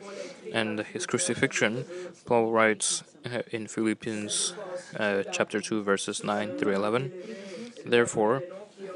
and 0.51 0.79
his 0.79 1.05
crucifixion, 1.05 1.85
Paul 2.25 2.51
writes 2.51 3.03
uh, 3.25 3.41
in 3.51 3.67
Philippians 3.67 4.53
uh, 4.99 5.23
chapter 5.31 5.61
2 5.61 5.83
verses 5.83 6.23
9 6.23 6.53
through 6.53 6.73
11, 6.73 7.11
Therefore, 7.85 8.43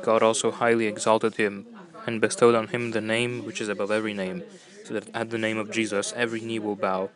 God 0.02 0.24
also 0.24 0.52
highly 0.52 0.86
exalted 0.88 1.36
him 1.36 1.66
and 2.06 2.22
bestowed 2.22 2.56
on 2.56 2.68
him 2.68 2.92
the 2.92 3.02
name 3.02 3.46
which 3.46 3.62
is 3.62 3.70
above 3.70 3.92
every 3.92 4.14
name, 4.14 4.44
so 4.86 4.94
that 4.94 5.08
at 5.14 5.30
the 5.30 5.38
name 5.38 5.58
of 5.58 5.72
Jesus 5.72 6.14
every 6.16 6.42
knee 6.42 6.60
will 6.60 6.76
bow, 6.76 7.10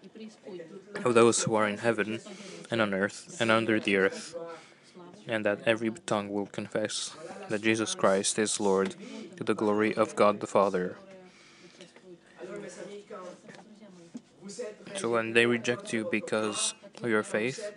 of 1.03 1.13
those 1.13 1.43
who 1.43 1.55
are 1.55 1.67
in 1.67 1.79
heaven 1.79 2.19
and 2.69 2.81
on 2.81 2.93
earth 2.93 3.37
and 3.39 3.51
under 3.51 3.79
the 3.79 3.95
earth, 3.97 4.35
and 5.27 5.45
that 5.45 5.59
every 5.65 5.91
tongue 6.05 6.29
will 6.29 6.45
confess 6.45 7.15
that 7.49 7.61
Jesus 7.61 7.95
Christ 7.95 8.39
is 8.39 8.59
Lord 8.59 8.95
to 9.37 9.43
the 9.43 9.55
glory 9.55 9.93
of 9.93 10.15
God 10.15 10.39
the 10.39 10.47
Father. 10.47 10.97
So 14.95 15.09
when 15.09 15.33
they 15.33 15.45
reject 15.45 15.93
you 15.93 16.07
because 16.09 16.73
of 17.01 17.09
your 17.09 17.23
faith, 17.23 17.71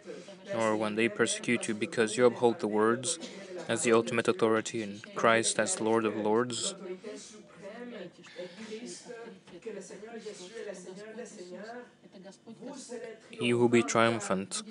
or 0.55 0.77
when 0.77 0.95
they 0.95 1.09
persecute 1.09 1.69
you 1.69 1.75
because 1.75 2.17
you 2.17 2.27
uphold 2.27 2.61
the 2.61 2.69
words 2.69 3.19
as 3.69 3.83
the 3.83 3.93
ultimate 3.93 4.29
authority 4.29 4.83
and 4.83 5.03
Christ 5.15 5.59
as 5.59 5.81
Lord 5.81 6.05
of 6.05 6.17
Lords, 6.17 6.75
you 13.41 13.59
will 13.59 13.69
be 13.69 13.83
triumphant, 13.83 14.63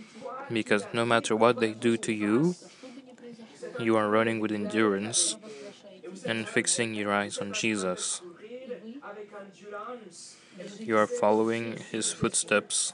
because 0.52 0.86
no 0.94 1.06
matter 1.06 1.36
what 1.36 1.60
they 1.60 1.74
do 1.74 1.98
to 1.98 2.14
you, 2.14 2.56
you 3.80 3.98
are 3.98 4.10
running 4.10 4.40
with 4.40 4.52
endurance 4.52 5.36
and 6.25 6.48
fixing 6.48 6.94
your 6.94 7.12
eyes 7.14 7.38
on 7.38 7.54
Jesus. 7.54 8.22
You 10.80 10.98
are 10.98 11.08
following 11.08 11.78
his 11.92 12.14
footsteps, 12.14 12.94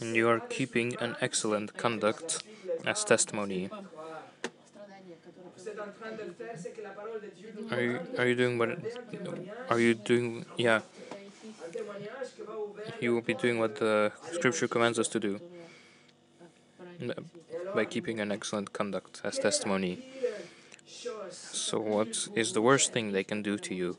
and 0.00 0.16
you 0.16 0.28
are 0.28 0.40
keeping 0.40 0.96
an 0.96 1.16
excellent 1.20 1.76
conduct 1.76 2.42
as 2.86 3.04
testimony. 3.04 3.70
Are 7.70 7.80
you, 7.80 8.00
are 8.18 8.26
you 8.26 8.34
doing 8.34 8.58
what? 8.58 8.70
Are 9.68 9.78
you 9.78 9.94
doing? 9.94 10.44
Yeah. 10.56 10.80
You 13.00 13.14
will 13.14 13.22
be 13.22 13.34
doing 13.34 13.58
what 13.58 13.76
the 13.76 14.12
scripture 14.32 14.68
commands 14.68 14.98
us 14.98 15.08
to 15.08 15.20
do 15.20 15.40
by 17.74 17.84
keeping 17.84 18.20
an 18.20 18.32
excellent 18.32 18.72
conduct 18.72 19.20
as 19.24 19.38
testimony. 19.38 20.04
So, 21.30 21.80
what 21.80 22.28
is 22.34 22.52
the 22.52 22.60
worst 22.60 22.92
thing 22.92 23.12
they 23.12 23.24
can 23.24 23.42
do 23.42 23.56
to 23.58 23.74
you? 23.74 23.96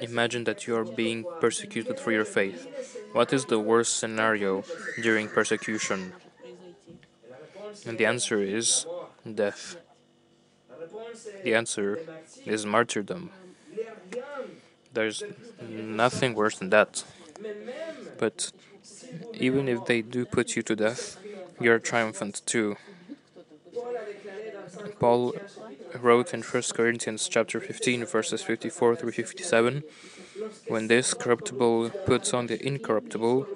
Imagine 0.00 0.44
that 0.44 0.66
you 0.66 0.76
are 0.76 0.84
being 0.84 1.24
persecuted 1.40 1.98
for 1.98 2.12
your 2.12 2.24
faith. 2.24 2.66
What 3.12 3.32
is 3.32 3.46
the 3.46 3.58
worst 3.58 3.96
scenario 3.96 4.64
during 5.02 5.28
persecution? 5.28 6.12
And 7.86 7.98
the 7.98 8.06
answer 8.06 8.42
is 8.42 8.86
death. 9.34 9.76
The 11.44 11.54
answer 11.54 11.98
is 12.44 12.66
martyrdom. 12.66 13.30
There's 14.92 15.22
nothing 15.68 16.34
worse 16.34 16.58
than 16.58 16.70
that. 16.70 17.04
But 18.18 18.52
even 19.34 19.68
if 19.68 19.86
they 19.86 20.02
do 20.02 20.24
put 20.24 20.56
you 20.56 20.62
to 20.62 20.76
death, 20.76 21.18
you're 21.60 21.78
triumphant 21.78 22.42
too. 22.46 22.76
Paul 24.98 25.34
wrote 26.00 26.34
in 26.34 26.42
1 26.42 26.62
Corinthians 26.74 27.28
chapter 27.28 27.60
15 27.60 28.04
verses 28.04 28.42
54 28.42 28.96
through 28.96 29.12
57 29.12 29.82
when 30.66 30.88
this 30.88 31.14
corruptible 31.14 31.90
puts 32.06 32.32
on 32.34 32.46
the 32.46 32.64
incorruptible 32.64 33.46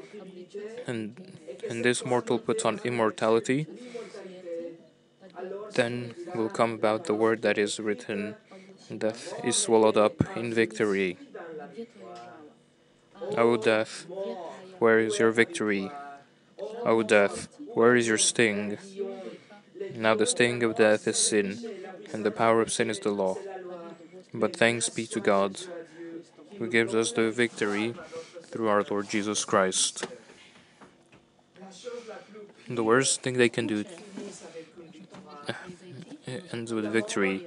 and 0.86 1.38
and 1.68 1.84
this 1.84 2.04
mortal 2.04 2.38
puts 2.38 2.64
on 2.64 2.80
immortality 2.84 3.66
then 5.74 6.14
will 6.34 6.48
come 6.48 6.72
about 6.72 7.04
the 7.04 7.14
word 7.14 7.42
that 7.42 7.56
is 7.58 7.78
written 7.80 8.34
death 8.98 9.32
is 9.44 9.56
swallowed 9.56 9.96
up 9.96 10.36
in 10.36 10.52
victory. 10.52 11.16
O 13.36 13.56
death 13.56 14.06
where 14.78 14.98
is 14.98 15.18
your 15.18 15.30
victory? 15.30 15.90
O 16.84 17.02
death 17.02 17.48
where 17.74 17.96
is 17.96 18.06
your 18.06 18.18
sting? 18.18 18.78
Now 19.94 20.14
the 20.14 20.26
sting 20.26 20.62
of 20.62 20.76
death 20.76 21.06
is 21.08 21.16
sin, 21.16 21.58
and 22.12 22.24
the 22.24 22.30
power 22.30 22.60
of 22.60 22.72
sin 22.72 22.90
is 22.90 22.98
the 22.98 23.10
law. 23.10 23.36
But 24.34 24.56
thanks 24.56 24.88
be 24.88 25.06
to 25.06 25.20
God, 25.20 25.60
who 26.58 26.68
gives 26.68 26.94
us 26.94 27.12
the 27.12 27.30
victory 27.30 27.94
through 28.44 28.68
our 28.68 28.84
Lord 28.90 29.08
Jesus 29.08 29.44
Christ. 29.44 30.06
The 32.68 32.84
worst 32.84 33.22
thing 33.22 33.34
they 33.38 33.48
can 33.48 33.66
do 33.66 33.84
uh, 35.48 35.52
ends 36.52 36.72
with 36.72 36.84
victory. 36.92 37.46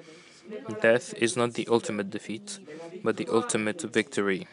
Death 0.81 1.13
is 1.15 1.35
not 1.37 1.53
the 1.53 1.67
ultimate 1.69 2.09
defeat, 2.09 2.59
but 3.03 3.17
the 3.17 3.27
ultimate 3.31 3.81
victory. 3.81 4.47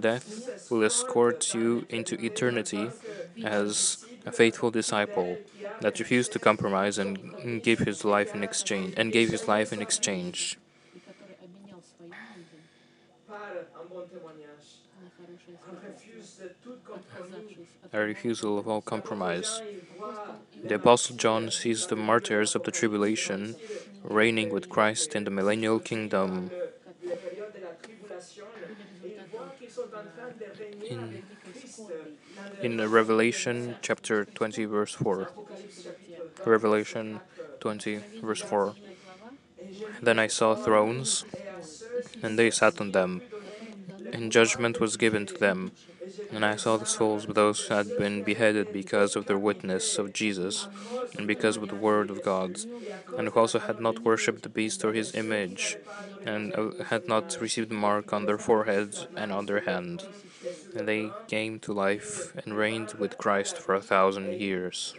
Death 0.00 0.70
will 0.70 0.82
escort 0.82 1.54
you 1.54 1.86
into 1.88 2.14
eternity 2.24 2.90
as 3.44 4.04
a 4.26 4.32
faithful 4.32 4.70
disciple 4.70 5.38
that 5.80 5.98
refused 5.98 6.32
to 6.32 6.38
compromise 6.38 6.98
and 6.98 7.62
give 7.62 7.80
his 7.80 8.04
life 8.04 8.34
in 8.34 8.42
exchange 8.42 8.94
and 8.96 9.12
gave 9.12 9.30
his 9.30 9.46
life 9.48 9.72
in 9.72 9.82
exchange. 9.82 10.58
A 17.94 18.00
refusal 18.00 18.58
of 18.58 18.66
all 18.66 18.80
compromise. 18.80 19.62
The 20.64 20.74
Apostle 20.74 21.14
John 21.14 21.52
sees 21.52 21.86
the 21.86 21.94
martyrs 21.94 22.56
of 22.56 22.64
the 22.64 22.72
tribulation 22.72 23.54
reigning 24.02 24.50
with 24.50 24.68
Christ 24.68 25.14
in 25.14 25.22
the 25.22 25.30
millennial 25.30 25.78
kingdom. 25.78 26.50
In, 30.90 31.22
in 32.62 32.90
Revelation 32.90 33.76
chapter 33.80 34.24
20, 34.24 34.64
verse 34.64 34.94
4. 34.94 35.30
Revelation 36.44 37.20
20, 37.60 38.00
verse 38.22 38.42
4. 38.42 38.74
Then 40.02 40.18
I 40.18 40.26
saw 40.26 40.56
thrones, 40.56 41.24
and 42.24 42.36
they 42.36 42.50
sat 42.50 42.80
on 42.80 42.90
them, 42.90 43.22
and 44.12 44.32
judgment 44.32 44.80
was 44.80 44.96
given 44.96 45.26
to 45.26 45.34
them. 45.34 45.70
And 46.30 46.44
I 46.44 46.56
saw 46.56 46.76
the 46.76 46.86
souls 46.86 47.28
of 47.28 47.34
those 47.34 47.66
who 47.66 47.74
had 47.74 47.96
been 47.96 48.22
beheaded 48.24 48.72
because 48.72 49.16
of 49.16 49.26
their 49.26 49.38
witness 49.38 49.98
of 49.98 50.12
Jesus, 50.12 50.68
and 51.16 51.26
because 51.26 51.56
of 51.56 51.68
the 51.68 51.76
word 51.76 52.10
of 52.10 52.22
God, 52.22 52.58
and 53.16 53.28
who 53.28 53.40
also 53.40 53.58
had 53.58 53.80
not 53.80 54.04
worshipped 54.04 54.42
the 54.42 54.48
beast 54.48 54.84
or 54.84 54.92
his 54.92 55.14
image, 55.14 55.78
and 56.24 56.54
uh, 56.56 56.70
had 56.84 57.08
not 57.08 57.36
received 57.40 57.70
the 57.70 57.74
mark 57.74 58.12
on 58.12 58.26
their 58.26 58.38
foreheads 58.38 59.06
and 59.16 59.32
on 59.32 59.46
their 59.46 59.60
hand. 59.60 60.04
And 60.74 60.88
they 60.88 61.14
came 61.28 61.58
to 61.60 61.72
life 61.72 62.32
and 62.44 62.56
reigned 62.56 62.94
with 62.94 63.18
Christ 63.18 63.58
for 63.58 63.74
a 63.74 63.80
thousand 63.82 64.34
years. 64.34 64.94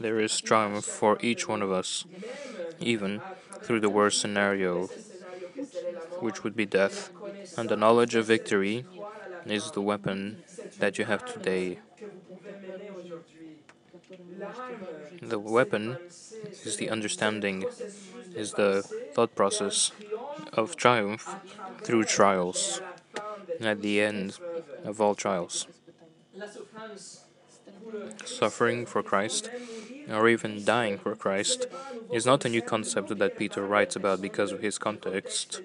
There 0.00 0.20
is 0.20 0.40
triumph 0.40 0.84
for 0.84 1.18
each 1.20 1.48
one 1.48 1.62
of 1.62 1.70
us, 1.70 2.04
even 2.80 3.22
through 3.62 3.80
the 3.80 3.88
worst 3.88 4.20
scenario, 4.20 4.88
which 6.18 6.42
would 6.44 6.56
be 6.56 6.66
death, 6.66 7.10
and 7.56 7.68
the 7.68 7.76
knowledge 7.76 8.14
of 8.14 8.26
victory 8.26 8.84
is 9.46 9.70
the 9.70 9.80
weapon 9.80 10.42
that 10.78 10.98
you 10.98 11.04
have 11.04 11.24
today. 11.24 11.78
The 15.22 15.38
weapon 15.38 15.98
is 16.64 16.76
the 16.76 16.90
understanding, 16.90 17.66
is 18.34 18.52
the 18.54 18.82
thought 19.14 19.34
process 19.34 19.92
of 20.52 20.76
triumph 20.76 21.36
through 21.82 22.04
trials, 22.04 22.80
at 23.60 23.80
the 23.82 24.00
end 24.00 24.38
of 24.84 25.00
all 25.00 25.14
trials. 25.14 25.66
La 26.36 26.46
souffrance 26.46 27.24
pour 27.64 27.72
le 27.73 27.73
Suffering 28.24 28.86
for 28.86 29.02
Christ, 29.02 29.50
or 30.08 30.28
even 30.28 30.64
dying 30.64 30.98
for 30.98 31.14
Christ, 31.14 31.66
is 32.12 32.26
not 32.26 32.44
a 32.44 32.48
new 32.48 32.62
concept 32.62 33.16
that 33.18 33.36
Peter 33.36 33.62
writes 33.66 33.96
about 33.96 34.20
because 34.20 34.52
of 34.52 34.60
his 34.60 34.78
context. 34.78 35.60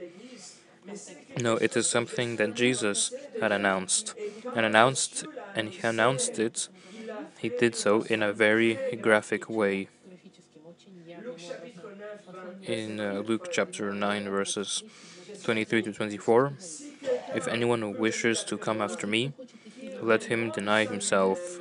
No, 1.42 1.56
it 1.58 1.78
is 1.78 1.88
something 1.88 2.36
that 2.38 2.56
Jesus 2.56 3.12
had 3.40 3.52
announced, 3.52 4.14
and 4.56 4.66
announced, 4.66 5.26
and 5.56 5.70
he 5.70 5.88
announced 5.88 6.40
it. 6.40 6.68
He 7.40 7.50
did 7.50 7.76
so 7.76 8.02
in 8.04 8.22
a 8.22 8.34
very 8.34 8.78
graphic 9.02 9.50
way 9.50 9.88
Luc 11.26 11.38
chapitre 11.38 11.96
9, 11.96 12.54
20. 12.66 12.74
in 12.74 13.00
uh, 13.00 13.24
Luke 13.26 13.48
chapter 13.52 13.94
9, 13.94 14.30
verses 14.30 14.84
23 15.44 15.84
to 15.84 15.94
24. 15.94 16.54
If 17.36 17.48
anyone 17.48 17.98
wishes 17.98 18.44
to 18.46 18.58
come 18.58 18.82
after 18.82 19.08
me, 19.08 19.34
let 20.02 20.26
him 20.26 20.52
deny 20.52 20.86
himself 20.86 21.60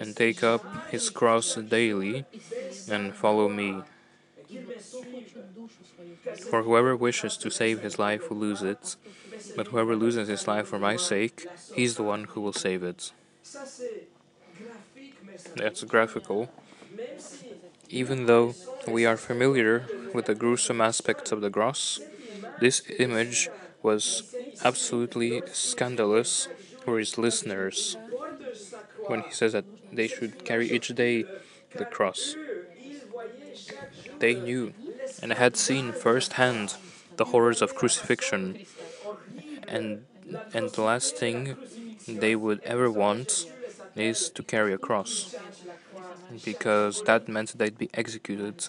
and 0.00 0.16
take 0.16 0.42
up 0.42 0.62
his 0.90 1.10
cross 1.10 1.54
daily 1.54 2.24
and 2.88 3.14
follow 3.14 3.48
me. 3.48 3.82
For 6.48 6.62
whoever 6.62 6.96
wishes 6.96 7.36
to 7.38 7.50
save 7.50 7.80
his 7.82 7.98
life 7.98 8.28
will 8.28 8.38
lose 8.38 8.62
it, 8.62 8.96
but 9.56 9.68
whoever 9.68 9.94
loses 9.96 10.28
his 10.28 10.48
life 10.48 10.66
for 10.68 10.78
my 10.78 10.96
sake, 10.96 11.46
he's 11.72 11.96
the 11.96 12.02
one 12.02 12.24
who 12.24 12.40
will 12.40 12.52
save 12.52 12.82
it. 12.82 13.12
That's 15.56 15.84
graphical. 15.84 16.48
Even 17.90 18.26
though 18.26 18.54
we 18.86 19.04
are 19.06 19.16
familiar 19.16 19.84
with 20.12 20.26
the 20.26 20.34
gruesome 20.34 20.80
aspects 20.80 21.32
of 21.32 21.40
the 21.40 21.50
cross, 21.50 22.00
this 22.58 22.82
image 22.98 23.50
was 23.82 24.22
absolutely 24.64 25.42
scandalous 25.52 26.48
for 26.84 26.98
his 26.98 27.18
listeners 27.18 27.96
when 29.08 29.22
he 29.22 29.32
says 29.32 29.52
that 29.52 29.64
they 29.92 30.08
should 30.08 30.44
carry 30.44 30.70
each 30.70 30.88
day 30.94 31.24
the 31.74 31.84
cross. 31.84 32.36
They 34.18 34.34
knew 34.34 34.74
and 35.22 35.32
had 35.32 35.56
seen 35.56 35.92
firsthand 35.92 36.76
the 37.16 37.26
horrors 37.26 37.62
of 37.62 37.74
crucifixion, 37.74 38.58
and 39.66 40.06
and 40.52 40.70
the 40.72 40.82
last 40.82 41.16
thing 41.16 41.56
they 42.06 42.34
would 42.36 42.60
ever 42.64 42.90
want 42.90 43.46
is 43.96 44.30
to 44.30 44.42
carry 44.42 44.72
a 44.72 44.78
cross, 44.78 45.34
because 46.44 47.02
that 47.02 47.28
meant 47.28 47.56
they'd 47.58 47.78
be 47.78 47.90
executed 47.94 48.68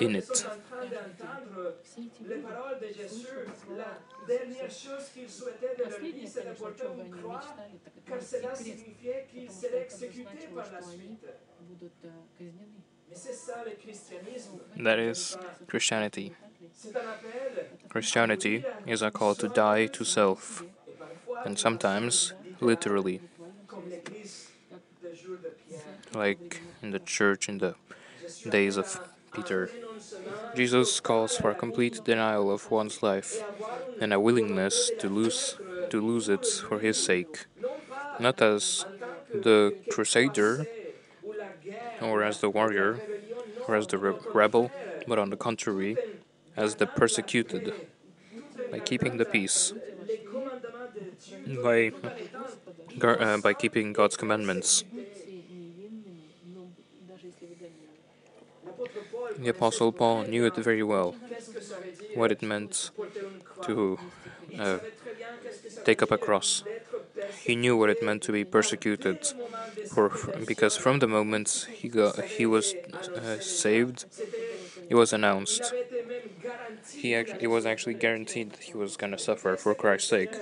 in 0.00 0.16
it 0.16 0.46
dernière 4.30 4.70
chose 4.70 5.06
de 5.16 5.82
leur 5.82 6.00
vie, 6.00 6.28
c'est 6.28 6.48
de 6.48 6.54
porter 6.54 6.84
une 6.96 7.10
croix, 7.10 7.40
car 8.06 8.22
cela 8.22 8.54
signifiait 8.54 9.26
qu'ils 9.30 9.50
seraient 9.50 9.82
exécutés 9.82 10.48
par 10.54 10.70
la 10.72 10.82
suite. 10.82 11.26
That 14.76 14.98
is 14.98 15.36
Christianity. 15.66 16.32
Christianity 17.88 18.64
is 18.86 19.02
a 19.02 19.10
call 19.10 19.34
to 19.34 19.48
die 19.48 19.86
to 19.88 20.04
self, 20.04 20.62
and 21.44 21.58
sometimes 21.58 22.34
literally. 22.60 23.20
Like 26.14 26.62
in 26.82 26.90
the 26.90 27.00
church 27.00 27.48
in 27.48 27.58
the 27.58 27.74
days 28.48 28.76
of 28.76 29.00
Peter. 29.32 29.70
Jesus 30.54 31.00
calls 31.00 31.36
for 31.36 31.50
a 31.50 31.54
complete 31.54 32.00
denial 32.04 32.50
of 32.50 32.70
one's 32.70 33.02
life 33.02 33.42
and 34.00 34.12
a 34.12 34.20
willingness 34.20 34.90
to 34.98 35.08
lose 35.08 35.56
to 35.90 36.00
lose 36.00 36.28
it 36.28 36.46
for 36.46 36.78
his 36.78 36.96
sake, 36.96 37.46
not 38.20 38.40
as 38.40 38.86
the 39.32 39.72
crusader 39.90 40.66
or 42.00 42.22
as 42.22 42.40
the 42.40 42.48
warrior 42.48 43.00
or 43.66 43.76
as 43.76 43.86
the 43.88 43.98
re- 43.98 44.14
rebel, 44.32 44.70
but 45.06 45.18
on 45.18 45.30
the 45.30 45.36
contrary, 45.36 45.96
as 46.56 46.76
the 46.76 46.86
persecuted, 46.86 47.72
by 48.70 48.78
keeping 48.78 49.16
the 49.16 49.24
peace, 49.24 49.72
by 51.62 51.92
uh, 53.02 53.36
by 53.38 53.52
keeping 53.52 53.92
God's 53.92 54.16
commandments. 54.16 54.84
The 59.40 59.48
Apostle 59.48 59.90
Paul 59.90 60.24
knew 60.24 60.44
it 60.44 60.56
very 60.56 60.82
well, 60.82 61.14
what 62.14 62.30
it 62.30 62.42
meant 62.42 62.90
to 63.62 63.98
uh, 64.58 64.78
take 65.84 66.02
up 66.02 66.10
a 66.10 66.18
cross. 66.18 66.62
He 67.40 67.56
knew 67.56 67.74
what 67.76 67.88
it 67.88 68.02
meant 68.02 68.22
to 68.24 68.32
be 68.32 68.44
persecuted, 68.44 69.26
for, 69.90 70.10
because 70.46 70.76
from 70.76 70.98
the 70.98 71.06
moment 71.06 71.68
he 71.72 71.88
got, 71.88 72.22
he 72.22 72.44
was 72.44 72.74
uh, 73.16 73.38
saved, 73.40 74.04
it 74.90 74.94
was 74.94 75.12
announced. 75.14 75.72
He 76.92 77.14
it 77.14 77.48
was 77.48 77.64
actually 77.64 77.94
guaranteed 77.94 78.52
that 78.52 78.64
he 78.64 78.76
was 78.76 78.98
going 78.98 79.12
to 79.12 79.18
suffer 79.18 79.56
for 79.56 79.74
Christ's 79.74 80.10
sake. 80.10 80.34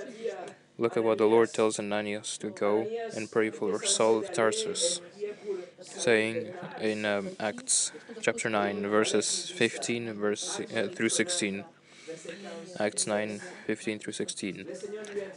Look 0.77 0.97
at 0.97 1.03
what 1.03 1.17
the 1.17 1.25
Lord 1.25 1.53
tells 1.53 1.79
Ananias 1.79 2.37
to 2.39 2.49
go 2.49 2.87
and 3.15 3.31
pray 3.31 3.49
for 3.49 3.83
Saul 3.83 4.17
of 4.17 4.33
Tarsus, 4.33 5.01
saying 5.81 6.53
in 6.81 7.05
um, 7.05 7.29
Acts 7.39 7.91
chapter 8.21 8.49
9, 8.49 8.87
verses 8.87 9.49
15 9.49 10.13
verse, 10.13 10.59
uh, 10.59 10.89
through 10.93 11.09
16. 11.09 11.63
Acts 12.79 13.07
9, 13.07 13.39
15 13.65 13.99
through 13.99 14.13
16. 14.13 14.65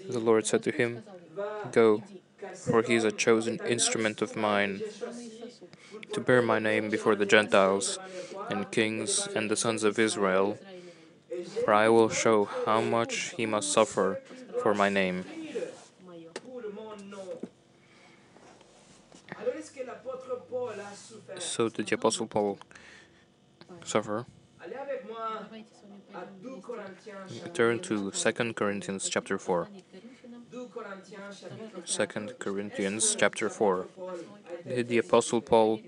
The 0.08 0.18
Lord 0.18 0.46
said 0.46 0.62
to 0.64 0.70
him, 0.70 1.02
Go, 1.70 2.02
for 2.60 2.82
he 2.82 2.94
is 2.94 3.04
a 3.04 3.12
chosen 3.12 3.58
instrument 3.66 4.22
of 4.22 4.36
mine 4.36 4.82
to 6.12 6.20
bear 6.20 6.42
my 6.42 6.58
name 6.58 6.90
before 6.90 7.14
the 7.14 7.26
Gentiles 7.26 7.98
and 8.50 8.70
kings 8.70 9.26
and 9.34 9.50
the 9.50 9.56
sons 9.56 9.84
of 9.84 9.98
Israel. 9.98 10.58
For 11.64 11.72
I 11.72 11.88
will 11.88 12.08
show 12.08 12.48
how 12.66 12.80
much 12.80 13.34
he 13.36 13.46
must 13.46 13.72
suffer 13.72 14.20
for 14.62 14.74
my 14.74 14.88
name. 14.88 15.24
so 21.38 21.68
did 21.68 21.86
the 21.86 21.94
Apostle 21.94 22.26
Paul 22.26 22.58
suffer. 23.84 24.26
Turn 27.54 27.80
to 27.80 28.10
2 28.10 28.52
Corinthians 28.54 29.08
chapter 29.08 29.38
4. 29.38 29.68
2 31.86 32.06
Corinthians 32.38 33.16
chapter 33.18 33.48
4. 33.48 33.86
Did 34.66 34.88
the 34.88 34.98
Apostle 34.98 35.40
Paul 35.40 35.80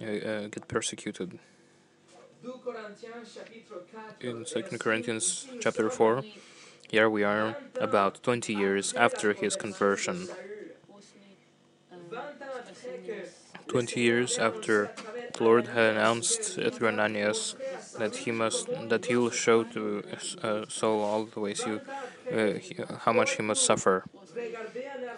uh, 0.00 0.04
uh, 0.04 0.48
get 0.48 0.66
persecuted? 0.68 1.38
In 4.20 4.44
2 4.44 4.62
Corinthians 4.78 5.46
chapter 5.60 5.90
4, 5.90 6.22
here 6.90 7.10
we 7.10 7.24
are 7.24 7.56
about 7.80 8.22
20 8.22 8.54
years 8.54 8.94
after 8.94 9.32
his 9.32 9.56
conversion. 9.56 10.28
20 13.68 13.76
ans 13.78 13.78
après 13.78 13.92
que 13.92 13.96
20 13.96 14.00
years 14.00 14.38
after 14.38 14.90
the 15.34 15.44
Lord 15.44 15.68
had 15.68 15.96
announced 15.96 16.54
through 16.54 16.88
Ananias 16.88 17.56
that 17.98 18.16
he 18.16 18.30
must 18.30 18.68
that 18.88 19.06
he 19.06 19.16
will 19.16 19.30
show 19.30 19.64
to 19.64 20.02
uh, 20.42 20.64
Saul 20.68 21.02
all 21.02 21.24
the 21.24 21.40
ways 21.40 21.62
you 21.66 21.80
uh, 22.32 22.54
he, 22.54 22.76
how 23.00 23.12
much 23.12 23.36
he 23.36 23.42
must 23.42 23.64
suffer. 23.64 24.04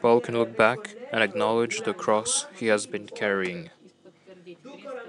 Paul 0.00 0.20
can 0.20 0.36
look 0.36 0.56
back 0.56 0.94
and 1.12 1.22
acknowledge 1.22 1.82
the 1.82 1.94
cross 1.94 2.46
he 2.54 2.66
has 2.66 2.86
been 2.86 3.06
carrying. 3.06 3.70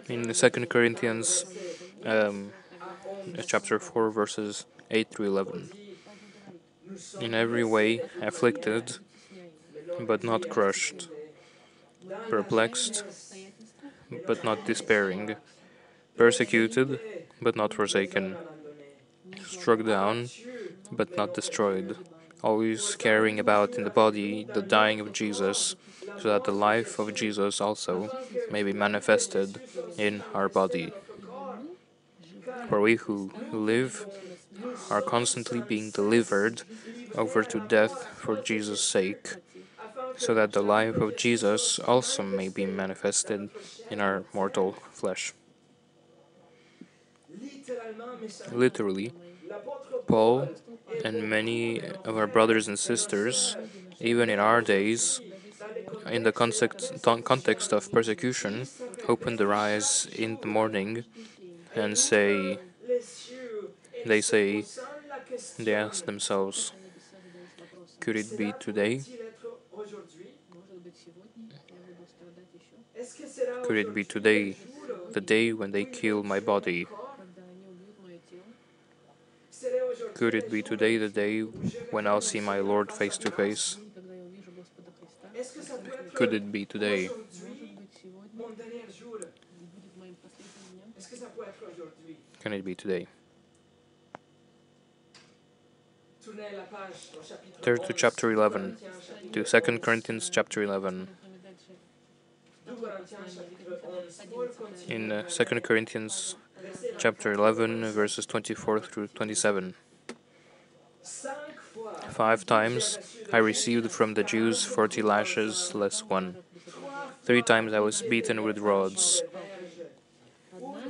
In 0.07 0.23
the 0.23 0.33
Second 0.33 0.69
Corinthians, 0.69 1.45
um, 2.05 2.51
chapter 3.45 3.79
four, 3.79 4.09
verses 4.09 4.65
eight 4.89 5.11
through 5.11 5.27
eleven. 5.27 5.69
In 7.21 7.33
every 7.33 7.63
way 7.63 8.01
afflicted, 8.21 8.97
but 10.01 10.23
not 10.23 10.49
crushed, 10.49 11.07
perplexed, 12.29 13.03
but 14.27 14.43
not 14.43 14.65
despairing, 14.65 15.35
persecuted, 16.17 16.99
but 17.41 17.55
not 17.55 17.73
forsaken, 17.73 18.35
struck 19.45 19.85
down, 19.85 20.29
but 20.91 21.15
not 21.15 21.33
destroyed, 21.33 21.95
always 22.43 22.95
carrying 22.95 23.39
about 23.39 23.75
in 23.75 23.83
the 23.83 23.89
body 23.89 24.45
the 24.53 24.61
dying 24.61 24.99
of 24.99 25.13
Jesus, 25.13 25.75
so 26.19 26.29
that 26.29 26.43
the 26.43 26.51
life 26.51 26.99
of 26.99 27.13
Jesus 27.13 27.61
also 27.61 28.09
may 28.51 28.63
be 28.63 28.73
manifested 28.73 29.61
in 29.97 30.23
our 30.33 30.49
body. 30.49 30.91
For 32.67 32.81
we 32.81 32.95
who 32.95 33.31
live 33.51 34.05
are 34.89 35.01
constantly 35.01 35.61
being 35.61 35.91
delivered 35.91 36.63
over 37.15 37.43
to 37.43 37.59
death 37.59 38.07
for 38.15 38.41
Jesus' 38.41 38.81
sake, 38.81 39.35
so 40.17 40.33
that 40.33 40.51
the 40.51 40.61
life 40.61 40.97
of 40.97 41.15
Jesus 41.15 41.79
also 41.79 42.23
may 42.23 42.49
be 42.49 42.65
manifested 42.65 43.49
in 43.89 43.99
our 44.01 44.23
mortal 44.33 44.73
flesh. 44.91 45.33
Literally, 48.51 49.11
Paul 50.07 50.49
and 51.03 51.29
many 51.29 51.81
of 52.03 52.17
our 52.17 52.27
brothers 52.27 52.67
and 52.67 52.77
sisters, 52.77 53.55
even 53.99 54.29
in 54.29 54.39
our 54.39 54.61
days, 54.61 55.21
in 56.09 56.23
the 56.23 56.31
context, 56.31 57.73
of 57.73 57.91
persecution, 57.91 58.67
open 59.07 59.35
their 59.37 59.53
eyes 59.53 60.07
in 60.15 60.37
the 60.41 60.47
morning 60.47 61.05
and 61.75 61.97
say, 61.97 62.59
they 64.05 64.21
say, 64.21 64.65
they 65.57 65.73
ask 65.75 66.05
themselves, 66.05 66.71
could 67.99 68.15
it 68.15 68.37
be 68.37 68.53
today? 68.53 69.03
Could 73.63 73.77
it 73.77 73.93
be 73.93 74.03
today, 74.03 74.55
the 75.11 75.21
day 75.21 75.53
when 75.53 75.71
they 75.71 75.85
kill 75.85 76.23
my 76.23 76.39
body? 76.39 76.87
Could 80.13 80.35
it 80.35 80.51
be 80.51 80.61
today, 80.61 80.97
the 80.97 81.09
day 81.09 81.41
when 81.91 82.07
I'll 82.07 82.21
see 82.21 82.39
my 82.39 82.59
Lord 82.59 82.91
face 82.91 83.17
to 83.19 83.31
face? 83.31 83.77
Could 86.13 86.33
it 86.33 86.51
be 86.51 86.65
today? 86.65 87.09
Can 92.41 92.53
it 92.53 92.65
be 92.65 92.75
today? 92.75 93.07
Turn 97.61 97.79
to 97.79 97.93
chapter 97.93 98.31
11, 98.31 98.77
to 99.33 99.43
2 99.43 99.79
Corinthians 99.79 100.29
chapter 100.29 100.63
11. 100.63 101.07
In 104.87 105.11
uh, 105.11 105.23
2 105.23 105.45
Corinthians 105.61 106.35
chapter 106.97 107.33
11, 107.33 107.85
verses 107.91 108.25
24 108.25 108.79
through 108.79 109.07
27. 109.07 109.73
Five 112.09 112.45
times 112.45 112.99
I 113.31 113.37
received 113.37 113.91
from 113.91 114.13
the 114.13 114.23
Jews 114.23 114.65
forty 114.65 115.01
lashes 115.01 115.73
less 115.73 116.03
one. 116.03 116.37
Three 117.23 117.41
times 117.41 117.73
I 117.73 117.79
was 117.79 118.01
beaten 118.01 118.43
with 118.43 118.59
rods. 118.59 119.21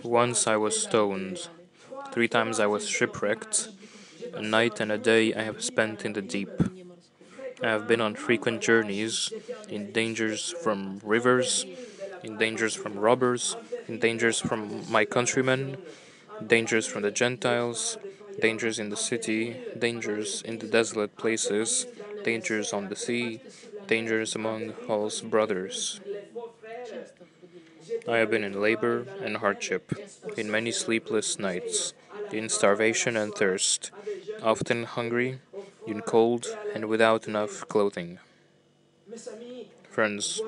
Once 0.03 0.47
I 0.47 0.57
was 0.57 0.81
stoned. 0.81 1.47
Three 2.11 2.27
times 2.27 2.59
I 2.59 2.67
was 2.67 2.87
shipwrecked. 2.87 3.69
A 4.33 4.41
night 4.41 4.79
and 4.79 4.91
a 4.91 4.97
day 4.97 5.33
I 5.33 5.41
have 5.41 5.61
spent 5.63 6.05
in 6.05 6.13
the 6.13 6.21
deep. 6.21 6.51
I 7.61 7.67
have 7.67 7.87
been 7.87 8.01
on 8.01 8.15
frequent 8.15 8.61
journeys, 8.61 9.31
in 9.67 9.91
dangers 9.91 10.53
from 10.63 10.99
rivers, 11.03 11.65
in 12.23 12.37
dangers 12.37 12.73
from 12.75 12.97
robbers, 12.97 13.55
in 13.87 13.99
dangers 13.99 14.39
from 14.39 14.89
my 14.89 15.05
countrymen, 15.05 15.77
dangers 16.45 16.87
from 16.87 17.01
the 17.01 17.11
Gentiles, 17.11 17.97
dangers 18.39 18.79
in 18.79 18.89
the 18.89 18.97
city, 18.97 19.57
dangers 19.77 20.41
in 20.43 20.59
the 20.59 20.67
desolate 20.67 21.17
places, 21.17 21.85
dangers 22.23 22.71
on 22.71 22.87
the 22.87 22.95
sea, 22.95 23.41
dangers 23.87 24.35
among 24.35 24.71
false 24.73 25.21
brothers. 25.21 25.99
I 28.07 28.17
have 28.17 28.29
been 28.29 28.43
in 28.43 28.61
labor 28.61 29.05
and 29.21 29.37
hardship, 29.37 29.91
in 30.37 30.49
many 30.49 30.71
sleepless 30.71 31.37
nights, 31.39 31.93
in 32.31 32.49
starvation 32.49 33.17
and 33.17 33.33
thirst, 33.35 33.91
often 34.41 34.83
hungry, 34.83 35.39
in 35.89 36.01
cold, 36.01 36.47
and 36.73 36.85
without 36.85 37.27
enough 37.27 37.67
clothing. 37.67 38.19
Friends, 39.89 40.41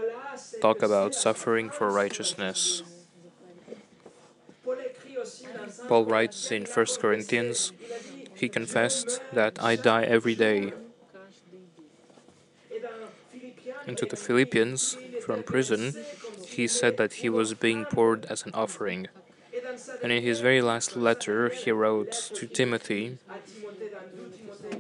talk 0.62 0.82
about 0.82 1.16
suffering 1.16 1.70
for 1.70 1.90
righteousness. 1.90 2.84
Paul 5.88 6.06
writes 6.06 6.52
in 6.52 6.66
1 6.66 6.86
Corinthians, 7.00 7.74
he 8.36 8.50
confessed 8.50 9.22
that 9.34 9.62
I 9.62 9.76
die 9.76 10.04
every 10.04 10.36
day. 10.36 10.74
And 13.86 13.98
to 13.98 14.06
the 14.06 14.16
Philippians, 14.16 14.98
from 15.26 15.44
prison, 15.44 15.96
he 16.48 16.68
said 16.68 16.98
that 16.98 17.14
he 17.22 17.30
was 17.30 17.54
being 17.54 17.86
poured 17.86 18.26
as 18.26 18.46
an 18.46 18.52
offering. 18.54 19.08
And 20.04 20.12
in 20.12 20.24
his 20.24 20.40
very 20.40 20.62
last 20.62 20.96
letter, 20.96 21.50
he 21.50 21.72
wrote 21.72 22.12
to 22.34 22.48
Timothy, 22.48 23.18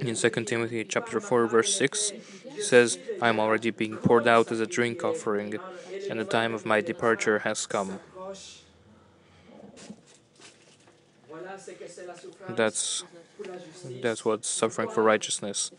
in 0.01 0.15
2 0.15 0.29
Timothy 0.45 0.83
chapter 0.83 1.19
4 1.19 1.47
verse 1.47 1.75
6 1.77 2.11
he 2.55 2.61
says 2.61 2.97
i 3.21 3.29
am 3.29 3.39
already 3.39 3.69
being 3.69 3.97
poured 3.97 4.27
out 4.27 4.51
as 4.51 4.59
a 4.59 4.65
drink 4.65 5.03
offering 5.03 5.59
and 6.09 6.19
the 6.19 6.25
time 6.25 6.53
of 6.53 6.65
my 6.65 6.81
departure 6.81 7.39
has 7.39 7.65
come. 7.65 7.99
That's 12.49 13.03
that's 14.01 14.25
what's 14.25 14.47
suffering 14.47 14.89
for 14.89 15.03
righteousness. 15.03 15.71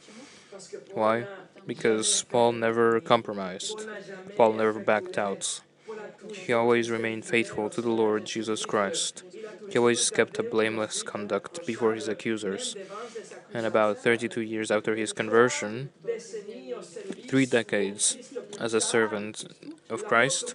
Why? 0.94 1.26
Because 1.66 2.24
paul 2.30 2.52
never 2.52 3.00
compromised. 3.00 3.87
Paul 4.37 4.54
never 4.54 4.80
backed 4.80 5.18
out. 5.18 5.61
He 6.32 6.52
always 6.52 6.90
remained 6.90 7.24
faithful 7.24 7.68
to 7.70 7.80
the 7.80 7.90
lord 7.90 8.24
jesus 8.24 8.64
christ. 8.64 9.22
He 9.70 9.78
always 9.78 10.11
kept 10.11 10.38
a 10.38 10.42
blameless 10.42 11.02
conduct 11.02 11.66
before 11.66 11.94
his 11.94 12.08
accusers 12.08 12.74
and 13.54 13.66
about 13.66 13.98
32 13.98 14.40
years 14.40 14.70
after 14.70 14.96
his 14.96 15.12
conversion, 15.12 15.90
three 17.28 17.46
decades 17.46 18.16
as 18.58 18.74
a 18.74 18.80
servant 18.80 19.44
of 19.90 20.04
Christ, 20.04 20.54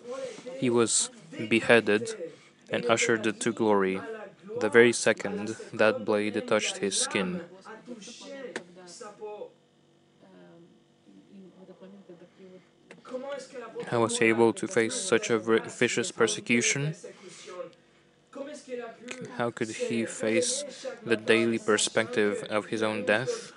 he 0.58 0.70
was 0.70 1.10
beheaded 1.48 2.16
and 2.70 2.86
ushered 2.86 3.40
to 3.40 3.52
glory. 3.52 4.02
The 4.60 4.70
very 4.70 4.94
second 4.94 5.56
that 5.74 6.04
blade 6.06 6.42
touched 6.48 6.78
his 6.78 6.98
skin. 6.98 7.42
I 13.92 13.98
was 13.98 14.22
able 14.22 14.52
to 14.54 14.68
face 14.68 14.96
such 14.96 15.30
a 15.30 15.38
vicious 15.40 16.12
persecution? 16.12 16.96
how 19.38 19.52
could 19.52 19.70
he 19.70 20.06
face 20.06 20.64
the 21.06 21.18
daily 21.18 21.58
perspective 21.60 22.44
of 22.50 22.68
his 22.68 22.84
own 22.84 23.04
death? 23.04 23.54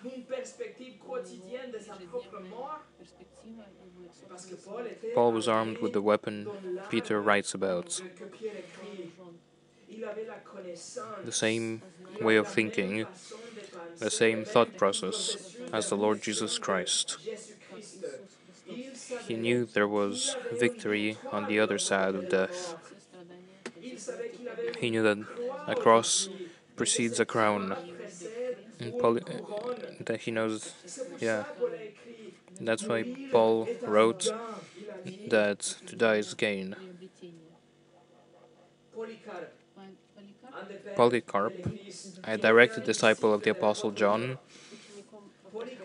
Paul 5.15 5.33
was 5.33 5.47
armed 5.49 5.79
with 5.79 5.93
the 5.93 6.03
weapon 6.03 6.53
Peter 6.89 7.21
writes 7.21 7.55
about. 7.55 8.03
The 11.25 11.33
same 11.33 11.83
way 12.21 12.37
of 12.37 12.49
thinking, 12.49 13.07
the 13.99 14.11
same 14.11 14.45
thought 14.45 14.77
process 14.77 15.37
as 15.73 15.89
the 15.89 15.97
Lord 15.97 16.23
Jesus 16.23 16.59
Christ. 16.59 17.19
He 19.19 19.37
knew 19.37 19.67
there 19.67 19.87
was 19.87 20.37
victory 20.51 21.19
on 21.31 21.47
the 21.47 21.61
other 21.61 21.79
side 21.79 22.15
of 22.15 22.29
death 22.29 22.75
he 24.81 24.91
knew 24.91 25.03
that 25.03 25.19
a 25.67 25.75
cross 25.75 26.29
precedes 26.77 27.21
a 27.21 27.27
crown. 27.27 27.77
Paul, 28.99 29.19
uh, 29.19 29.21
that 30.01 30.21
he 30.23 30.31
knows, 30.31 30.73
yeah. 31.21 31.45
That's 32.61 32.85
why 32.85 33.05
Paul 33.31 33.69
wrote 33.87 34.29
that 35.29 35.61
to 35.87 35.97
die 35.97 36.17
is 36.17 36.35
gain. 36.35 36.77
Polycarp, 40.97 41.55
a 42.25 42.37
direct 42.37 42.85
disciple 42.85 43.33
of 43.33 43.43
the 43.43 43.51
Apostle 43.51 43.91
John, 43.91 44.39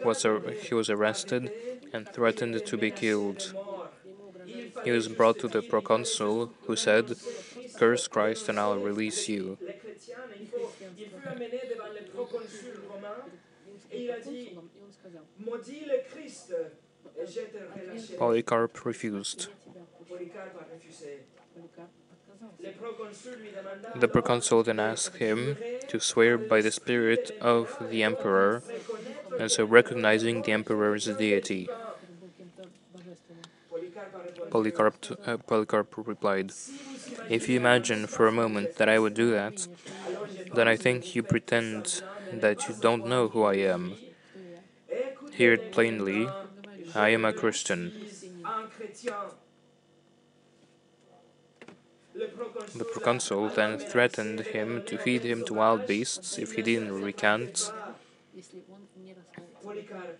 was 0.03 0.25
he 0.61 0.73
was 0.73 0.89
arrested 0.89 1.51
and 1.93 2.07
threatened 2.07 2.65
to 2.65 2.77
be 2.77 2.91
killed. 2.91 3.53
He 4.83 4.91
was 4.91 5.07
brought 5.07 5.39
to 5.39 5.47
the 5.47 5.61
proconsul, 5.61 6.51
who 6.67 6.75
said, 6.75 7.15
Curse 7.77 8.07
Christ 8.07 8.49
and 8.49 8.59
I'll 8.59 8.77
release 8.77 9.27
you. 9.29 9.57
Polycarp 18.17 18.85
refused. 18.85 19.47
The 23.95 24.07
proconsul 24.07 24.63
then 24.63 24.79
asked 24.79 25.17
him 25.17 25.57
to 25.87 25.99
swear 25.99 26.37
by 26.37 26.61
the 26.61 26.71
spirit 26.71 27.31
of 27.41 27.77
the 27.89 28.03
emperor, 28.03 28.63
and 29.39 29.51
so 29.51 29.65
recognizing 29.65 30.41
the 30.41 30.51
emperor's 30.51 31.05
deity. 31.05 31.69
Polycarp, 34.55 34.95
uh, 35.27 35.35
Polycarp 35.35 35.93
replied, 36.07 36.53
If 37.27 37.49
you 37.49 37.57
imagine 37.57 38.07
for 38.07 38.25
a 38.25 38.31
moment 38.31 38.77
that 38.77 38.87
I 38.87 38.97
would 38.99 39.13
do 39.13 39.31
that, 39.31 39.67
then 40.53 40.65
I 40.65 40.77
think 40.77 41.13
you 41.13 41.23
pretend 41.23 42.01
that 42.31 42.69
you 42.69 42.75
don't 42.79 43.05
know 43.05 43.27
who 43.27 43.43
I 43.43 43.55
am. 43.55 43.97
Hear 45.33 45.51
it 45.55 45.73
plainly 45.73 46.29
I 46.95 47.09
am 47.09 47.25
a 47.25 47.33
Christian. 47.33 47.91
The 52.73 52.85
proconsul 52.85 53.49
then 53.49 53.77
threatened 53.77 54.39
him 54.55 54.83
to 54.83 54.97
feed 54.97 55.25
him 55.25 55.43
to 55.45 55.53
wild 55.53 55.85
beasts 55.85 56.39
if 56.39 56.53
he 56.53 56.61
didn't 56.61 56.93
recant, 56.93 57.73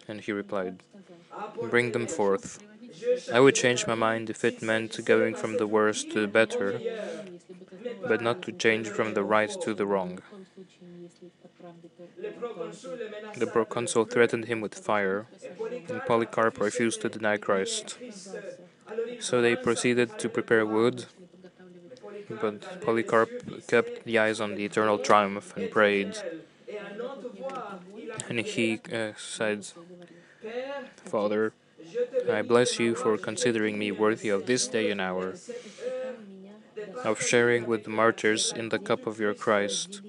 and 0.10 0.20
he 0.20 0.34
replied, 0.34 0.84
Bring 1.62 1.94
them 1.94 2.08
forth. 2.08 2.60
I 3.32 3.40
would 3.40 3.56
change 3.56 3.88
my 3.88 3.96
mind 3.96 4.30
if 4.30 4.44
it 4.44 4.62
meant 4.62 5.04
going 5.06 5.36
from 5.36 5.58
the 5.58 5.68
worst 5.68 6.12
to 6.12 6.22
the 6.22 6.28
better, 6.28 6.80
but 8.08 8.22
not 8.22 8.42
to 8.44 8.52
change 8.52 8.88
from 8.90 9.14
the 9.14 9.24
right 9.24 9.50
to 9.62 9.74
the 9.74 9.86
wrong. 9.86 10.20
The 13.38 13.48
proconsul 13.48 14.06
threatened 14.06 14.46
him 14.46 14.62
with 14.62 14.76
fire, 14.76 15.28
and 15.90 16.02
Polycarp 16.06 16.60
refused 16.60 17.02
to 17.02 17.10
deny 17.10 17.38
Christ. 17.38 17.98
So 19.20 19.42
they 19.42 19.56
proceeded 19.56 20.18
to 20.20 20.30
prepare 20.30 20.66
wood, 20.66 21.06
but 22.30 22.82
Polycarp 22.82 23.68
kept 23.68 24.06
the 24.06 24.20
eyes 24.20 24.40
on 24.40 24.56
the 24.56 24.66
eternal 24.66 25.00
triumph 25.00 25.56
and 25.58 25.70
prayed. 25.70 26.18
And 28.30 28.40
he 28.40 28.80
uh, 28.92 29.12
said, 29.18 29.68
Father, 31.06 31.54
I 32.32 32.42
bless 32.42 32.80
you 32.80 32.96
for 32.96 33.18
considering 33.18 33.78
me 33.78 33.92
worthy 33.92 34.30
of 34.30 34.46
this 34.46 34.68
day 34.68 34.92
and 34.92 35.00
hour, 35.00 35.36
of 37.04 37.22
sharing 37.22 37.66
with 37.66 37.84
the 37.84 37.90
martyrs 37.90 38.52
in 38.52 38.70
the 38.70 38.80
cup 38.80 39.08
of 39.08 39.20
your 39.20 39.34
Christ, 39.34 40.02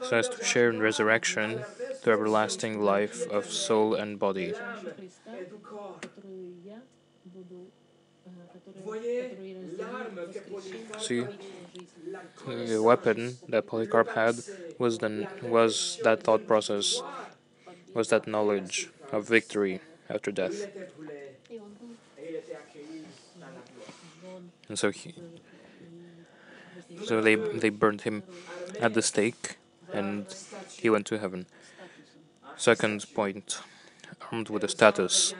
so 0.00 0.16
as 0.16 0.28
to 0.28 0.44
share 0.44 0.70
in 0.70 0.80
resurrection 0.80 1.64
the 2.02 2.10
everlasting 2.10 2.82
life 2.82 3.28
of 3.30 3.46
soul 3.46 3.94
and 3.94 4.18
body. 4.18 4.52
See, 10.98 11.24
the 12.46 12.82
weapon 12.82 13.38
that 13.48 13.66
Polycarp 13.66 14.10
had 14.10 14.36
was, 14.78 14.98
the, 14.98 15.28
was 15.42 15.98
that 16.04 16.22
thought 16.22 16.46
process, 16.46 17.00
was 17.94 18.08
that 18.08 18.26
knowledge 18.26 18.90
of 19.10 19.28
victory 19.28 19.80
after 20.12 20.30
death. 20.30 20.66
And 24.68 24.78
so 24.78 24.90
he, 24.90 25.14
so 27.04 27.20
they 27.20 27.34
they 27.34 27.68
burned 27.68 28.02
him 28.02 28.22
at 28.80 28.94
the 28.94 29.02
stake, 29.02 29.56
and 29.92 30.26
he 30.80 30.88
went 30.90 31.06
to 31.06 31.18
heaven. 31.18 31.46
Second 32.56 33.04
point, 33.14 33.60
armed 34.30 34.48
with 34.48 34.62
a 34.64 34.68
status, 34.68 35.34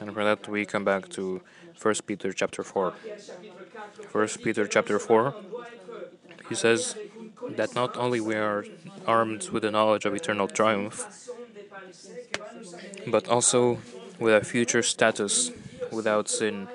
and 0.00 0.12
for 0.14 0.24
that 0.24 0.48
we 0.48 0.64
come 0.66 0.84
back 0.84 1.08
to 1.10 1.40
First 1.74 2.06
Peter 2.06 2.32
chapter 2.32 2.62
four. 2.62 2.94
First 4.10 4.42
Peter 4.42 4.66
chapter 4.66 4.98
four, 4.98 5.34
he 6.48 6.54
says 6.54 6.96
that 7.48 7.74
not 7.74 7.96
only 7.96 8.20
we 8.20 8.34
are 8.34 8.64
armed 9.06 9.48
with 9.50 9.62
the 9.62 9.70
knowledge 9.70 10.04
of 10.04 10.14
eternal 10.14 10.48
triumph, 10.48 11.06
but 13.06 13.28
also 13.28 13.78
with 14.18 14.34
a 14.34 14.44
future 14.44 14.82
status 14.82 15.50
without 15.90 16.28
sin. 16.28 16.68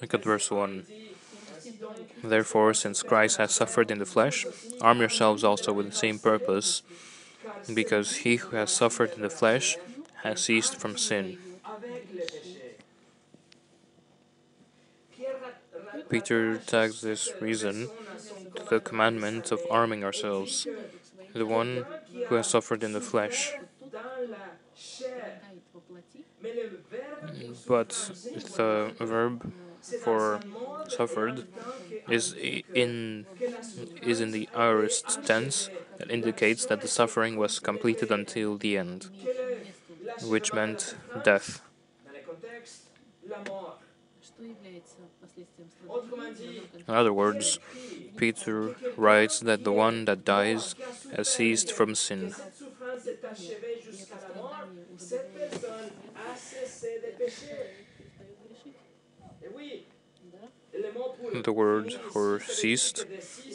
Look 0.00 0.14
at 0.14 0.24
verse 0.24 0.50
1. 0.50 0.86
Therefore, 2.24 2.72
since 2.74 3.02
Christ 3.02 3.36
has 3.36 3.52
suffered 3.52 3.90
in 3.90 3.98
the 3.98 4.06
flesh, 4.06 4.46
arm 4.80 5.00
yourselves 5.00 5.44
also 5.44 5.72
with 5.72 5.86
the 5.86 5.96
same 5.96 6.18
purpose, 6.18 6.82
because 7.72 8.16
he 8.16 8.36
who 8.36 8.56
has 8.56 8.70
suffered 8.70 9.12
in 9.12 9.22
the 9.22 9.30
flesh 9.30 9.76
has 10.22 10.40
ceased 10.40 10.76
from 10.76 10.96
sin 10.96 11.38
Peter 16.10 16.58
tags 16.58 17.00
this 17.00 17.32
reason 17.40 17.88
to 18.56 18.62
the 18.68 18.80
commandment 18.80 19.52
of 19.52 19.60
arming 19.70 20.04
ourselves, 20.04 20.66
the 21.34 21.46
one 21.46 21.86
who 22.26 22.34
has 22.34 22.46
suffered 22.48 22.82
in 22.82 22.92
the 22.92 23.00
flesh. 23.00 23.52
But 27.66 27.90
the 28.56 28.92
verb 28.98 29.52
for 30.02 30.40
suffered 30.88 31.46
is 32.08 32.34
in 32.74 33.26
is 34.02 34.20
in 34.20 34.30
the 34.32 34.48
aorist 34.54 35.24
tense 35.24 35.70
that 35.98 36.10
indicates 36.10 36.66
that 36.66 36.80
the 36.80 36.88
suffering 36.88 37.36
was 37.36 37.58
completed 37.58 38.10
until 38.10 38.56
the 38.56 38.76
end, 38.76 39.08
which 40.22 40.52
meant 40.52 40.94
death. 41.24 41.60
In 46.88 46.94
other 46.94 47.12
words, 47.12 47.58
Peter 48.16 48.76
writes 48.96 49.40
that 49.40 49.64
the 49.64 49.72
one 49.72 50.04
that 50.04 50.24
dies 50.24 50.74
has 51.16 51.28
ceased 51.28 51.72
from 51.72 51.94
sin. 51.94 52.34
The 61.42 61.52
word 61.52 61.92
for 61.92 62.40
ceased 62.40 63.06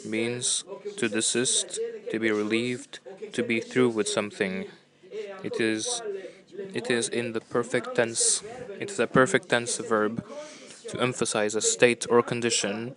means 0.04 0.64
to 0.96 1.08
desist, 1.08 1.78
to 2.10 2.18
be 2.18 2.30
relieved, 2.30 2.98
to 3.32 3.42
be 3.42 3.60
through 3.60 3.90
with 3.90 4.08
something. 4.08 4.66
It 5.42 5.60
is 5.60 6.02
it 6.74 6.90
is 6.90 7.08
in 7.08 7.32
the 7.32 7.40
perfect 7.40 7.94
tense. 7.96 8.42
It 8.80 8.90
is 8.90 8.98
a 8.98 9.06
perfect 9.06 9.48
tense 9.48 9.76
verb 9.78 10.24
to 10.88 11.00
emphasize 11.00 11.54
a 11.54 11.60
state 11.60 12.06
or 12.08 12.22
condition 12.22 12.94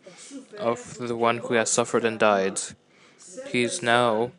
of 0.57 0.97
the 0.97 1.15
one 1.15 1.37
who 1.39 1.53
has 1.55 1.69
suffered 1.69 2.05
and 2.05 2.19
died. 2.19 2.59
He 3.47 3.63
is 3.63 3.81
now 3.81 4.31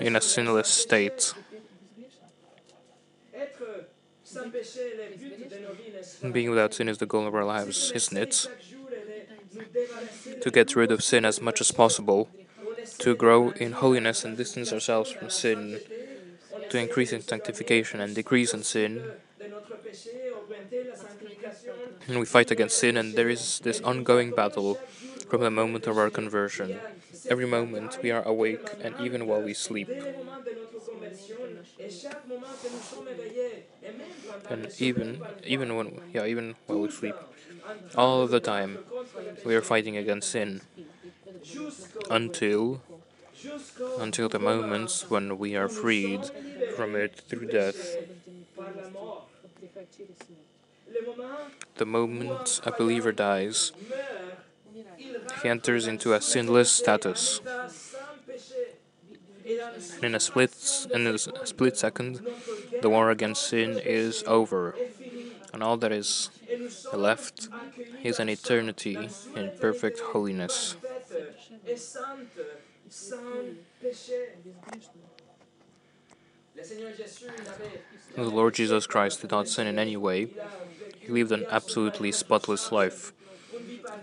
in 0.00 0.16
a 0.16 0.20
sinless 0.20 0.68
state. 0.68 1.34
Being 6.32 6.50
without 6.50 6.74
sin 6.74 6.88
is 6.88 6.98
the 6.98 7.06
goal 7.06 7.26
of 7.26 7.34
our 7.34 7.44
lives, 7.44 7.92
isn't 7.94 8.16
it? 8.16 8.48
To 10.40 10.50
get 10.50 10.74
rid 10.74 10.90
of 10.90 11.02
sin 11.02 11.24
as 11.24 11.40
much 11.40 11.60
as 11.60 11.70
possible, 11.70 12.28
to 12.98 13.14
grow 13.14 13.50
in 13.50 13.72
holiness 13.72 14.24
and 14.24 14.36
distance 14.36 14.72
ourselves 14.72 15.10
from 15.10 15.30
sin, 15.30 15.80
to 16.70 16.78
increase 16.78 17.12
in 17.12 17.20
sanctification 17.20 18.00
and 18.00 18.14
decrease 18.14 18.52
in 18.52 18.62
sin. 18.62 19.02
de 19.38 19.48
notre 19.50 19.76
péché, 19.76 20.32
augmenter 20.32 20.84
la 20.88 20.96
sanctification. 20.96 21.53
And 22.06 22.18
we 22.18 22.24
fight 22.26 22.50
against 22.50 22.76
sin, 22.78 22.96
and 22.96 23.16
there 23.16 23.28
is 23.28 23.60
this 23.60 23.80
ongoing 23.80 24.32
battle 24.32 24.78
from 25.28 25.40
the 25.42 25.50
moment 25.50 25.86
of 25.86 25.98
our 25.98 26.10
conversion. 26.10 26.82
Every 27.28 27.46
moment 27.46 27.98
we 28.02 28.10
are 28.10 28.22
awake, 28.26 28.74
and 28.80 28.98
even 28.98 29.26
while 29.26 29.42
we 29.42 29.54
sleep. 29.54 30.02
And 34.48 34.70
even 34.78 35.26
even 35.44 35.74
when 35.76 36.00
yeah, 36.12 36.26
even 36.26 36.54
while 36.66 36.80
we 36.80 36.88
sleep, 36.88 37.16
all 37.96 38.22
of 38.22 38.30
the 38.30 38.40
time 38.40 38.80
we 39.44 39.54
are 39.54 39.62
fighting 39.62 39.96
against 39.96 40.30
sin 40.30 40.62
until 42.10 42.80
until 43.96 44.28
the 44.28 44.38
moments 44.38 45.10
when 45.10 45.36
we 45.38 45.56
are 45.56 45.68
freed 45.68 46.30
from 46.68 46.94
it 46.94 47.20
through 47.28 47.46
death. 47.46 47.96
The 51.76 51.86
moment 51.86 52.60
a 52.64 52.70
believer 52.72 53.12
dies, 53.12 53.72
he 55.42 55.48
enters 55.48 55.86
into 55.86 56.12
a 56.14 56.20
sinless 56.20 56.70
status. 56.70 57.40
And 59.96 60.04
in 60.04 60.14
a 60.14 60.20
split, 60.20 60.54
in 60.92 61.06
a 61.06 61.18
split 61.18 61.76
second, 61.76 62.20
the 62.80 62.88
war 62.88 63.10
against 63.10 63.48
sin 63.48 63.78
is 63.78 64.24
over, 64.26 64.74
and 65.52 65.62
all 65.62 65.76
that 65.78 65.92
is 65.92 66.30
left 66.92 67.48
is 68.02 68.18
an 68.18 68.28
eternity 68.28 69.10
in 69.36 69.50
perfect 69.60 70.00
holiness. 70.00 70.76
The 78.14 78.22
Lord 78.22 78.54
Jesus 78.54 78.86
Christ 78.86 79.20
did 79.20 79.30
not 79.30 79.48
sin 79.48 79.66
in 79.66 79.78
any 79.78 79.96
way. 79.96 80.28
He 81.04 81.12
lived 81.12 81.32
an 81.32 81.46
absolutely 81.50 82.12
spotless 82.12 82.72
life, 82.72 83.12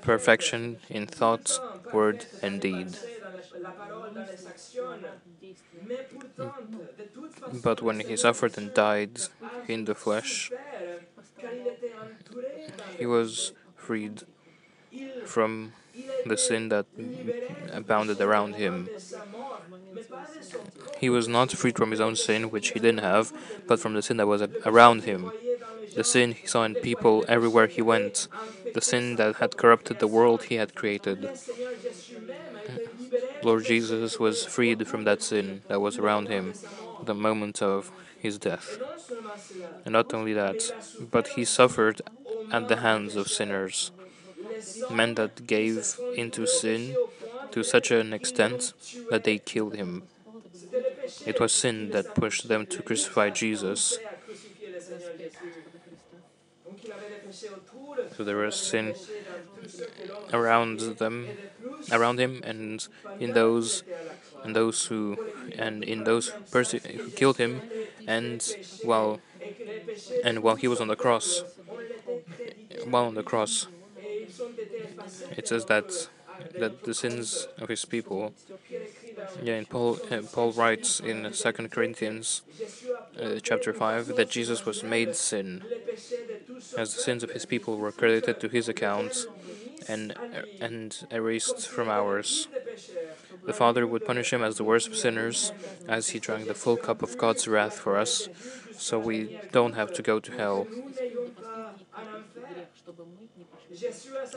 perfection 0.01 0.77
in 0.89 1.07
thought, 1.07 1.59
word, 1.93 2.25
and 2.41 2.61
deed. 2.61 2.97
But 7.63 7.81
when 7.81 7.99
he 8.01 8.15
suffered 8.15 8.57
and 8.57 8.73
died 8.73 9.19
in 9.67 9.85
the 9.85 9.95
flesh, 9.95 10.51
he 12.97 13.05
was 13.05 13.53
freed 13.75 14.23
from 15.25 15.73
the 16.25 16.37
sin 16.37 16.69
that 16.69 16.85
abounded 17.71 18.21
around 18.21 18.55
him. 18.55 18.89
He 20.99 21.09
was 21.09 21.27
not 21.27 21.51
freed 21.51 21.77
from 21.77 21.91
his 21.91 21.99
own 21.99 22.15
sin, 22.15 22.51
which 22.51 22.71
he 22.71 22.79
didn't 22.79 22.99
have, 22.99 23.33
but 23.67 23.79
from 23.79 23.93
the 23.93 24.01
sin 24.01 24.17
that 24.17 24.27
was 24.27 24.43
around 24.65 25.03
him. 25.03 25.31
The 25.95 26.03
sin 26.03 26.33
he 26.33 26.47
saw 26.47 26.63
in 26.63 26.75
people 26.75 27.25
everywhere 27.27 27.67
he 27.67 27.81
went. 27.81 28.27
The 28.73 28.81
sin 28.81 29.15
that 29.17 29.35
had 29.37 29.57
corrupted 29.57 29.99
the 29.99 30.07
world 30.07 30.43
he 30.43 30.55
had 30.55 30.75
created. 30.75 31.29
Lord 33.43 33.65
Jesus 33.65 34.19
was 34.19 34.45
freed 34.45 34.87
from 34.87 35.03
that 35.03 35.21
sin 35.21 35.63
that 35.67 35.81
was 35.81 35.97
around 35.97 36.27
him 36.29 36.53
the 37.03 37.15
moment 37.15 37.61
of 37.61 37.91
his 38.19 38.37
death. 38.37 38.77
And 39.85 39.93
not 39.93 40.13
only 40.13 40.33
that, 40.33 40.71
but 41.11 41.29
he 41.29 41.43
suffered 41.43 42.01
at 42.51 42.67
the 42.67 42.77
hands 42.77 43.15
of 43.15 43.27
sinners, 43.27 43.91
men 44.89 45.15
that 45.15 45.47
gave 45.47 45.97
into 46.15 46.45
sin 46.45 46.95
to 47.51 47.63
such 47.63 47.91
an 47.91 48.13
extent 48.13 48.73
that 49.09 49.23
they 49.23 49.37
killed 49.39 49.75
him. 49.75 50.03
It 51.25 51.39
was 51.39 51.51
sin 51.51 51.91
that 51.91 52.15
pushed 52.15 52.47
them 52.47 52.65
to 52.67 52.81
crucify 52.81 53.29
Jesus. 53.29 53.97
So 58.21 58.25
there 58.25 58.37
was 58.37 58.55
sin 58.55 58.93
around 60.31 60.79
them, 60.99 61.37
around 61.91 62.19
him, 62.19 62.43
and 62.43 62.87
in 63.19 63.33
those, 63.33 63.81
and 64.43 64.55
those 64.55 64.85
who, 64.85 65.17
and 65.57 65.83
in 65.83 66.03
those 66.03 66.35
who, 66.53 66.59
who 66.59 67.11
killed 67.15 67.37
him, 67.37 67.63
and 68.05 68.55
while, 68.83 69.19
and 70.23 70.43
while 70.43 70.55
he 70.55 70.67
was 70.67 70.79
on 70.79 70.87
the 70.87 70.95
cross, 70.95 71.43
while 72.87 73.05
on 73.05 73.15
the 73.15 73.23
cross, 73.23 73.65
it 75.35 75.47
says 75.47 75.65
that 75.65 76.07
that 76.59 76.83
the 76.83 76.93
sins 76.93 77.47
of 77.59 77.69
his 77.69 77.85
people. 77.85 78.33
Yeah, 79.41 79.55
and 79.55 79.67
Paul 79.67 79.97
uh, 80.11 80.21
Paul 80.31 80.51
writes 80.51 80.99
in 80.99 81.33
Second 81.33 81.71
Corinthians 81.71 82.43
uh, 83.19 83.39
chapter 83.41 83.73
five 83.73 84.15
that 84.15 84.29
Jesus 84.29 84.63
was 84.63 84.83
made 84.83 85.15
sin, 85.15 85.63
as 86.77 86.93
the 86.95 87.01
sins 87.01 87.23
of 87.23 87.31
his 87.31 87.45
people 87.45 87.77
were 87.77 87.91
credited 87.91 88.39
to 88.39 88.47
his 88.47 88.69
accounts 88.69 89.27
and, 89.87 90.13
and 90.59 91.05
erased 91.11 91.67
from 91.67 91.89
ours. 91.89 92.47
The 93.45 93.53
Father 93.53 93.87
would 93.87 94.05
punish 94.05 94.31
him 94.31 94.43
as 94.43 94.57
the 94.57 94.63
worst 94.63 94.87
of 94.87 94.95
sinners, 94.95 95.51
as 95.87 96.09
he 96.09 96.19
drank 96.19 96.47
the 96.47 96.53
full 96.53 96.77
cup 96.77 97.01
of 97.01 97.17
God's 97.17 97.47
wrath 97.47 97.73
for 97.73 97.97
us, 97.97 98.29
so 98.77 98.99
we 98.99 99.39
don't 99.51 99.73
have 99.73 99.91
to 99.93 100.01
go 100.01 100.19
to 100.19 100.31
hell. 100.31 100.67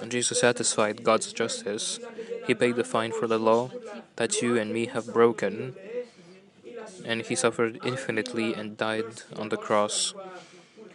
And 0.00 0.10
Jesus 0.10 0.40
satisfied 0.40 1.04
God's 1.04 1.32
justice. 1.32 2.00
He 2.46 2.54
paid 2.54 2.76
the 2.76 2.84
fine 2.84 3.12
for 3.12 3.26
the 3.26 3.38
law 3.38 3.70
that 4.16 4.40
you 4.40 4.56
and 4.56 4.72
me 4.72 4.86
have 4.86 5.12
broken, 5.12 5.74
and 7.04 7.22
he 7.22 7.34
suffered 7.34 7.78
infinitely 7.84 8.54
and 8.54 8.76
died 8.76 9.22
on 9.36 9.50
the 9.50 9.56
cross 9.56 10.14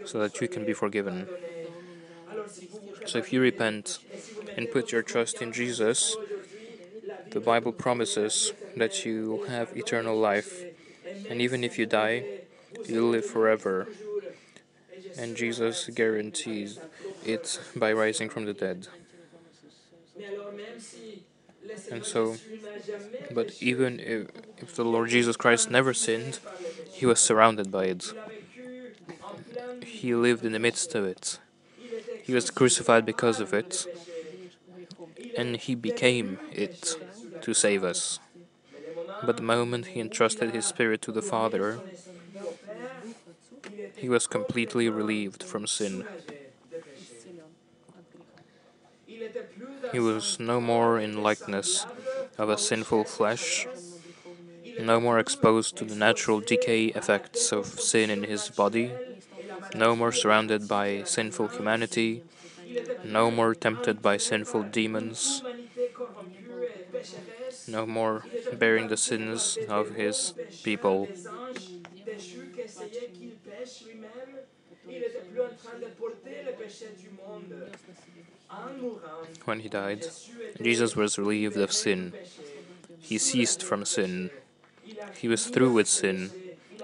so 0.06 0.20
that 0.20 0.40
you 0.42 0.48
can 0.48 0.66
be 0.66 0.74
forgiven. 0.74 1.28
So 3.06 3.18
if 3.18 3.34
you 3.34 3.42
repent 3.42 4.00
and 4.56 4.70
put 4.72 4.92
your 4.92 5.02
trust 5.02 5.42
in 5.42 5.52
Jesus, 5.52 6.16
the 7.32 7.40
Bible 7.40 7.72
promises 7.72 8.54
that 8.76 9.06
you 9.06 9.46
have 9.48 9.76
eternal 9.76 10.18
life. 10.18 10.64
And 11.30 11.42
even 11.42 11.64
if 11.64 11.78
you 11.78 11.86
die, 11.86 12.24
you'll 12.88 13.10
live 13.10 13.26
forever. 13.26 13.88
And 15.18 15.36
Jesus 15.36 15.90
guarantees 15.94 16.80
it 17.26 17.60
by 17.76 17.94
rising 17.94 18.30
from 18.30 18.46
the 18.46 18.54
dead. 18.54 18.88
And 21.92 22.06
so, 22.06 22.36
but 23.32 23.62
even 23.62 24.00
if, 24.00 24.28
if 24.58 24.76
the 24.76 24.86
Lord 24.86 25.10
Jesus 25.10 25.36
Christ 25.36 25.70
never 25.70 25.94
sinned, 25.94 26.40
he 26.92 27.06
was 27.06 27.20
surrounded 27.20 27.72
by 27.72 27.86
it 27.86 28.14
he 29.84 30.14
lived 30.16 30.46
in 30.46 30.52
the 30.52 30.60
midst 30.60 30.96
of 30.96 31.06
it. 31.06 31.40
He 32.24 32.34
was 32.34 32.52
crucified 32.52 33.06
because 33.06 33.40
of 33.40 33.54
it, 33.54 33.86
and 35.38 35.58
he 35.58 35.76
became 35.76 36.40
it 36.52 36.96
to 37.42 37.54
save 37.54 37.84
us. 37.84 38.20
But 39.24 39.38
the 39.38 39.44
moment 39.44 39.88
he 39.88 40.00
entrusted 40.00 40.52
his 40.52 40.66
spirit 40.66 41.02
to 41.04 41.12
the 41.12 41.22
Father, 41.22 41.80
he 43.96 44.08
was 44.08 44.28
completely 44.28 44.90
relieved 44.90 45.44
from 45.44 45.68
sin. 45.68 46.06
He 49.92 50.00
was 50.00 50.40
no 50.40 50.62
more 50.62 51.00
in 51.00 51.24
likeness 51.24 51.86
of 52.38 52.50
a 52.50 52.58
sinful 52.58 53.06
flesh, 53.06 53.68
no 54.80 55.02
more 55.02 55.20
exposed 55.20 55.76
to 55.78 55.86
the 55.86 55.96
natural 55.96 56.40
decay 56.40 56.86
effects 56.86 57.52
of 57.52 57.66
sin 57.66 58.10
in 58.10 58.24
his 58.24 58.50
body, 58.50 58.92
no 59.74 59.96
more 59.96 60.12
surrounded 60.12 60.68
by 60.68 61.04
sinful 61.04 61.50
humanity, 61.50 62.24
no 63.04 63.32
more 63.32 63.56
tempted 63.56 64.02
by 64.02 64.18
sinful 64.18 64.64
demons, 64.64 65.44
no 67.68 67.86
more 67.86 68.26
bearing 68.54 68.88
the 68.88 68.98
sins 68.98 69.58
of 69.68 69.96
his 69.96 70.34
people. 70.64 71.10
When 79.46 79.60
he 79.62 79.70
died, 79.70 80.02
Jésus 80.60 80.96
was 80.96 81.18
relieved 81.18 81.58
of 81.58 81.72
sin. 81.72 82.14
He 83.00 83.18
ceased 83.18 83.64
from 83.64 83.86
sin. 83.86 84.30
He 85.18 85.28
was 85.28 85.48
through 85.48 85.74
with 85.74 85.88
sin. 85.88 86.32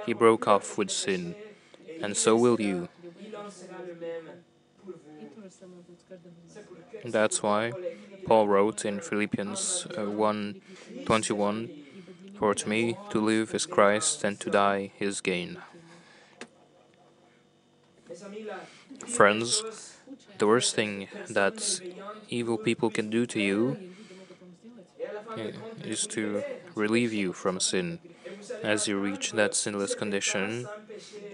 He 0.06 0.14
broke 0.14 0.48
off 0.48 0.78
with 0.78 0.92
sin 0.92 1.36
and 2.02 2.16
so 2.16 2.36
will 2.36 2.60
you. 2.60 2.90
That's 7.04 7.44
why 7.44 7.72
Paul 8.26 8.48
wrote 8.48 8.86
in 8.86 9.00
Philippians 9.00 9.88
uh, 9.98 10.06
1:21, 10.10 11.70
For 12.38 12.54
to 12.56 12.70
me 12.70 12.98
to 13.12 13.20
live 13.22 13.54
is 13.54 13.66
Christ, 13.66 14.24
and 14.24 14.40
to 14.40 14.50
die 14.50 14.92
is 15.00 15.22
gain. 15.22 15.58
Friends, 19.06 19.64
the 20.38 20.48
worst 20.48 20.76
thing 20.76 21.08
that 21.30 21.82
evil 22.30 22.58
people 22.58 22.90
can 22.90 23.10
do 23.10 23.26
to 23.26 23.40
you 23.40 23.78
is 25.84 26.08
to 26.08 26.44
relieve 26.76 27.14
you 27.14 27.34
from 27.34 27.60
sin. 27.60 28.00
As 28.64 28.88
you 28.88 29.00
reach 29.00 29.32
that 29.34 29.54
sinless 29.56 29.96
condition, 29.96 30.68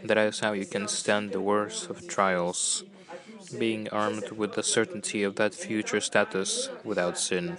that 0.03 0.17
is 0.17 0.39
how 0.39 0.53
you 0.53 0.65
can 0.65 0.87
stand 0.87 1.31
the 1.31 1.41
worst 1.41 1.89
of 1.89 2.07
trials, 2.07 2.83
being 3.57 3.89
armed 3.89 4.31
with 4.31 4.53
the 4.53 4.63
certainty 4.63 5.23
of 5.23 5.35
that 5.35 5.53
future 5.53 6.01
status 6.01 6.69
without 6.83 7.17
sin. 7.17 7.57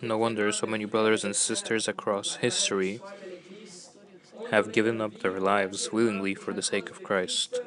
No 0.00 0.18
wonder 0.18 0.52
so 0.52 0.66
many 0.66 0.84
brothers 0.84 1.24
and 1.24 1.34
sisters 1.34 1.88
across 1.88 2.36
history 2.36 3.00
have 4.50 4.72
given 4.72 5.00
up 5.00 5.18
their 5.20 5.40
lives 5.40 5.92
willingly 5.92 6.34
for 6.34 6.52
the 6.52 6.62
sake 6.62 6.90
of 6.90 7.02
Christ. 7.02 7.60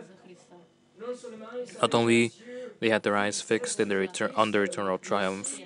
Not 1.82 1.94
only 1.94 2.32
they 2.80 2.90
had 2.90 3.04
their 3.04 3.18
eyes 3.18 3.42
fixed 3.42 3.78
their 3.78 4.08
on 4.36 4.52
their 4.52 4.64
eternal 4.64 4.98
triumph, 4.98 5.60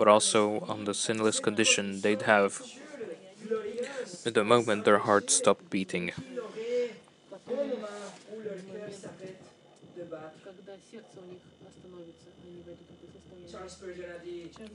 but 0.00 0.08
also 0.08 0.60
on 0.60 0.86
the 0.86 0.94
sinless 0.94 1.40
condition 1.40 2.00
they'd 2.00 2.22
have 2.22 2.62
the 4.24 4.42
moment 4.42 4.86
their 4.86 5.00
heart 5.00 5.28
stopped 5.28 5.68
beating. 5.68 6.10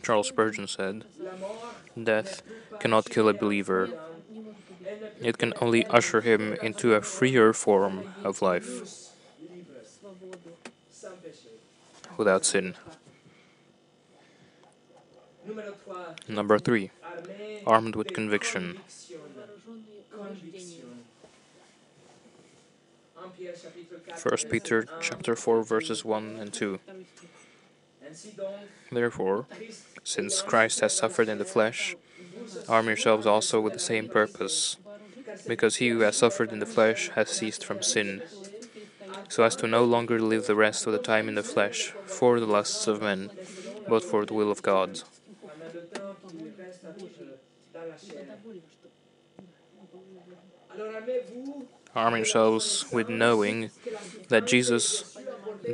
Charles 0.03 0.27
Spurgeon 0.27 0.67
said, 0.67 1.05
Death 1.97 2.43
cannot 2.79 3.09
kill 3.09 3.27
a 3.27 3.33
believer. 3.33 3.89
It 5.19 5.39
can 5.39 5.53
only 5.59 5.87
usher 5.87 6.21
him 6.21 6.53
into 6.61 6.93
a 6.93 7.01
freer 7.01 7.51
form 7.51 8.13
of 8.23 8.43
life 8.43 8.69
without 12.15 12.45
sin. 12.45 12.75
Number 16.27 16.59
three, 16.59 16.91
armed 17.65 17.95
with 17.95 18.13
conviction. 18.13 18.79
First 24.15 24.49
Peter 24.49 24.87
chapter 24.99 25.35
4 25.35 25.63
verses 25.63 26.03
1 26.03 26.37
and 26.39 26.53
2. 26.53 26.79
Therefore, 28.91 29.45
since 30.03 30.41
Christ 30.41 30.79
has 30.79 30.95
suffered 30.95 31.29
in 31.29 31.37
the 31.37 31.45
flesh, 31.45 31.95
arm 32.67 32.87
yourselves 32.87 33.25
also 33.25 33.61
with 33.61 33.73
the 33.73 33.79
same 33.79 34.07
purpose, 34.07 34.77
because 35.47 35.77
he 35.77 35.89
who 35.89 35.99
has 35.99 36.17
suffered 36.17 36.51
in 36.51 36.59
the 36.59 36.65
flesh 36.65 37.09
has 37.15 37.29
ceased 37.29 37.63
from 37.65 37.81
sin, 37.81 38.23
so 39.29 39.43
as 39.43 39.55
to 39.57 39.67
no 39.67 39.83
longer 39.83 40.19
live 40.19 40.47
the 40.47 40.55
rest 40.55 40.87
of 40.87 40.93
the 40.93 40.99
time 40.99 41.27
in 41.27 41.35
the 41.35 41.43
flesh, 41.43 41.93
for 42.05 42.39
the 42.39 42.45
lusts 42.45 42.87
of 42.87 43.01
men, 43.01 43.29
but 43.87 44.03
for 44.03 44.25
the 44.25 44.33
will 44.33 44.51
of 44.51 44.61
God. 44.61 45.01
Arm 51.95 52.15
yourselves 52.15 52.85
with 52.91 53.07
knowing 53.07 53.71
that 54.27 54.45
Jesus, 54.45 55.17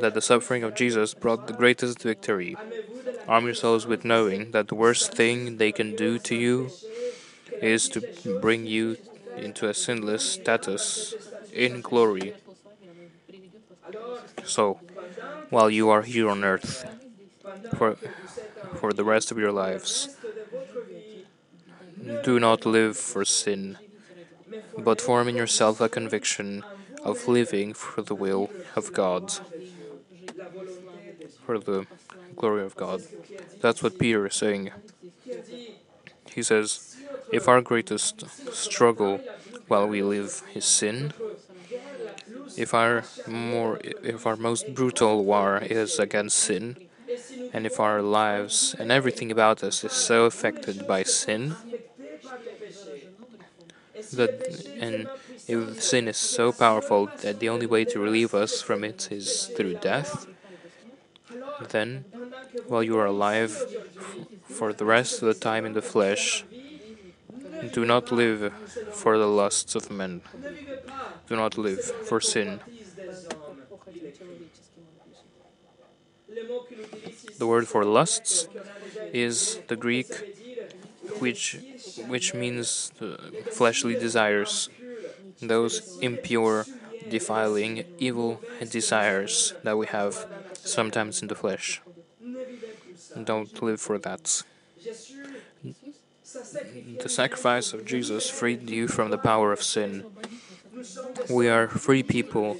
that 0.00 0.14
the 0.14 0.20
suffering 0.20 0.62
of 0.62 0.74
Jesus 0.74 1.14
brought 1.14 1.48
the 1.48 1.52
greatest 1.52 2.00
victory. 2.02 2.56
Arm 3.26 3.44
yourselves 3.46 3.86
with 3.86 4.04
knowing 4.04 4.52
that 4.52 4.68
the 4.68 4.74
worst 4.74 5.14
thing 5.14 5.56
they 5.56 5.72
can 5.72 5.96
do 5.96 6.18
to 6.20 6.36
you 6.36 6.70
is 7.60 7.88
to 7.88 8.00
bring 8.40 8.66
you 8.66 8.96
into 9.36 9.68
a 9.68 9.74
sinless 9.74 10.22
status 10.22 11.14
in 11.52 11.80
glory. 11.80 12.34
So, 14.44 14.80
while 15.50 15.70
you 15.70 15.90
are 15.90 16.02
here 16.02 16.28
on 16.28 16.44
earth, 16.44 16.84
for, 17.76 17.96
for 18.74 18.92
the 18.92 19.04
rest 19.04 19.30
of 19.30 19.38
your 19.38 19.52
lives, 19.52 20.08
reste 20.22 20.34
de 20.34 20.44
votre 20.50 20.80
vie, 20.88 21.24
do 22.22 22.40
not 22.40 22.66
live 22.66 22.96
for 22.96 23.24
sin, 23.24 23.78
but 24.78 25.00
form 25.00 25.28
in 25.28 25.36
yourself 25.36 25.80
a 25.80 25.88
conviction 25.88 26.64
of 27.04 27.28
living 27.28 27.74
for 27.74 28.02
the 28.02 28.14
will 28.14 28.50
of 28.76 28.92
God, 28.92 29.32
for 31.44 31.58
the 31.58 31.86
glory 32.36 32.64
of 32.64 32.76
God. 32.76 33.02
That's 33.60 33.82
what 33.82 33.98
Peter 33.98 34.26
is 34.26 34.34
saying. 34.34 34.70
He 36.34 36.42
says, 36.42 36.96
if 37.32 37.48
our 37.48 37.60
greatest 37.60 38.24
struggle 38.52 39.20
while 39.68 39.86
we 39.86 40.02
live 40.02 40.42
is 40.54 40.64
sin, 40.64 41.12
if 42.56 42.74
our 42.74 43.04
more 43.26 43.80
if 44.02 44.26
our 44.26 44.36
most 44.36 44.74
brutal 44.74 45.24
war 45.24 45.58
is 45.58 45.98
against 45.98 46.36
sin, 46.38 46.76
and 47.52 47.66
if 47.66 47.80
our 47.80 48.02
lives 48.02 48.74
and 48.78 48.90
everything 48.92 49.30
about 49.30 49.62
us 49.62 49.84
is 49.84 49.92
so 49.92 50.24
affected 50.24 50.86
by 50.86 51.02
sin, 51.02 51.56
affecté 51.56 52.20
par 52.22 52.38
le 52.44 52.52
péché, 52.60 53.08
that 54.10 54.30
and 54.80 55.08
if 55.48 55.82
sin 55.82 56.08
is 56.08 56.16
so 56.16 56.52
powerful 56.52 57.10
that 57.22 57.40
the 57.40 57.48
only 57.48 57.66
way 57.66 57.84
to 57.84 57.98
relieve 57.98 58.34
us 58.34 58.62
from 58.62 58.84
it 58.84 59.10
is 59.10 59.50
through 59.56 59.74
death, 59.74 60.26
then 61.70 62.04
while 62.66 62.82
you 62.82 62.98
are 62.98 63.06
alive 63.06 63.52
for 64.44 64.72
the 64.72 64.84
rest 64.84 65.22
of 65.22 65.28
the 65.28 65.34
time 65.34 65.64
in 65.64 65.72
the 65.72 65.82
flesh, 65.82 66.44
do 67.72 67.84
not 67.84 68.12
live 68.12 68.52
for 68.92 69.18
the 69.18 69.26
lusts 69.26 69.74
of 69.74 69.90
men. 69.90 70.20
Do 71.28 71.36
not 71.36 71.56
live 71.56 71.80
for 71.80 72.20
sin. 72.20 72.60
The 77.38 77.46
word 77.46 77.66
for 77.66 77.84
lusts 77.84 78.48
is 79.12 79.58
the 79.68 79.76
Greek 79.76 80.41
which 81.18 81.58
which 82.08 82.34
means 82.34 82.92
fleshly 83.50 83.94
desires, 83.94 84.68
those 85.40 85.98
impure, 86.00 86.66
defiling, 87.08 87.84
evil 87.98 88.40
desires 88.70 89.54
that 89.64 89.76
we 89.76 89.86
have 89.86 90.26
sometimes 90.54 91.22
in 91.22 91.28
the 91.28 91.34
flesh. 91.34 91.80
Don't 93.24 93.62
live 93.62 93.80
for 93.80 93.98
that. 93.98 94.42
The 97.02 97.08
sacrifice 97.08 97.72
of 97.72 97.84
Jesus 97.84 98.30
freed 98.30 98.70
you 98.70 98.88
from 98.88 99.10
the 99.10 99.18
power 99.18 99.52
of 99.52 99.62
sin. 99.62 100.04
We 101.28 101.48
are 101.48 101.68
free 101.68 102.02
people, 102.02 102.56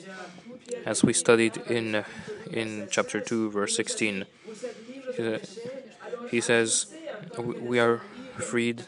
as 0.84 1.02
we 1.02 1.12
studied 1.12 1.56
in 1.68 2.04
in 2.50 2.88
chapter 2.90 3.20
two, 3.20 3.50
verse 3.50 3.74
sixteen. 3.74 4.26
vous 4.46 4.66
êtes 4.66 4.76
libres 4.88 5.12
Uh, 5.18 5.38
He 6.30 6.40
says, 6.40 6.86
"We 7.38 7.54
we 7.70 7.78
are 7.78 8.00
freed. 8.42 8.84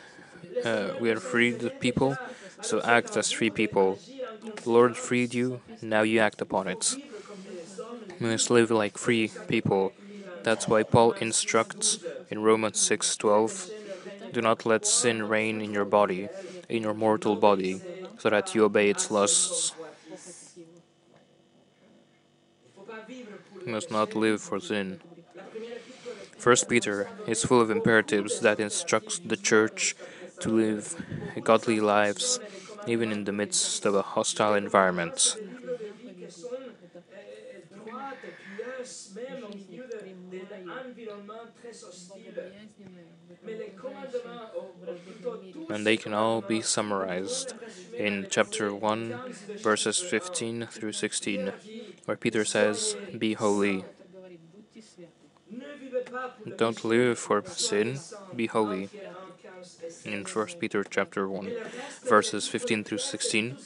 Uh, 0.64 0.90
we 0.98 1.10
are 1.10 1.20
freed 1.20 1.72
people, 1.80 2.18
so 2.60 2.82
act 2.82 3.16
as 3.16 3.30
free 3.30 3.50
people. 3.50 3.98
Lord 4.66 4.96
freed 4.96 5.34
you. 5.34 5.60
Now 5.82 6.02
you 6.02 6.20
act 6.20 6.40
upon 6.40 6.68
it. 6.68 6.96
We 8.20 8.28
must 8.28 8.50
live 8.50 8.70
like 8.70 8.98
free 8.98 9.32
people. 9.48 9.92
That's 10.42 10.68
why 10.68 10.82
Paul 10.82 11.12
instructs 11.12 11.98
in 12.30 12.42
Romans 12.42 12.78
six 12.78 13.16
twelve, 13.16 13.52
"Do 14.32 14.40
not 14.40 14.66
let 14.66 14.84
sin 14.86 15.28
reign 15.28 15.60
in 15.60 15.72
your 15.72 15.84
body, 15.84 16.28
in 16.68 16.82
your 16.82 16.94
mortal 16.94 17.36
body, 17.36 17.80
so 18.18 18.30
that 18.30 18.54
you 18.54 18.64
obey 18.64 18.90
its 18.90 19.10
lusts." 19.10 19.72
You 23.66 23.72
must 23.72 23.90
not 23.90 24.14
live 24.14 24.40
for 24.42 24.60
sin. 24.60 25.00
la 25.36 25.42
première 25.42 25.76
épître 25.76 26.10
de 26.33 26.33
First 26.44 26.68
Peter 26.68 27.08
is 27.26 27.42
full 27.42 27.62
of 27.62 27.70
imperatives 27.70 28.40
that 28.40 28.60
instructs 28.60 29.18
the 29.18 29.34
church 29.34 29.96
to 30.40 30.50
live 30.50 30.94
godly 31.42 31.80
lives 31.80 32.38
even 32.86 33.10
in 33.10 33.24
the 33.24 33.32
midst 33.32 33.86
of 33.86 33.94
a 33.94 34.02
hostile 34.02 34.52
environment. 34.52 35.38
And 45.70 45.86
they 45.86 45.96
can 45.96 46.12
all 46.12 46.42
be 46.42 46.60
summarized 46.60 47.54
in 47.96 48.26
chapter 48.28 48.74
1, 48.74 49.20
verses 49.62 49.98
15 49.98 50.66
through 50.66 50.92
16, 50.92 51.54
where 52.04 52.18
Peter 52.18 52.44
says, 52.44 52.96
Be 53.16 53.32
holy. 53.32 53.86
Don't 56.56 56.84
live 56.84 57.18
for 57.18 57.42
sin, 57.46 57.98
be 58.36 58.46
holy. 58.46 58.88
péché 58.88 59.08
en 59.08 59.14
15 59.24 59.54
et 59.60 59.72
16. 59.90 60.12
In 60.12 60.24
1 60.24 60.58
Peter 60.60 60.84
chapter 60.88 61.28
1, 61.28 61.50
verses 62.04 62.48
15 62.48 62.84
through 62.84 62.98
16, 62.98 63.56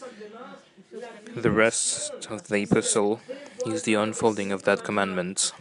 the 1.37 1.51
rest 1.51 2.27
of 2.31 2.49
the 2.49 2.63
epistle 2.63 3.21
is 3.67 3.83
the 3.83 3.95
unfolding 3.95 4.53
of 4.53 4.63
that 4.63 4.83
commandment. 4.85 5.53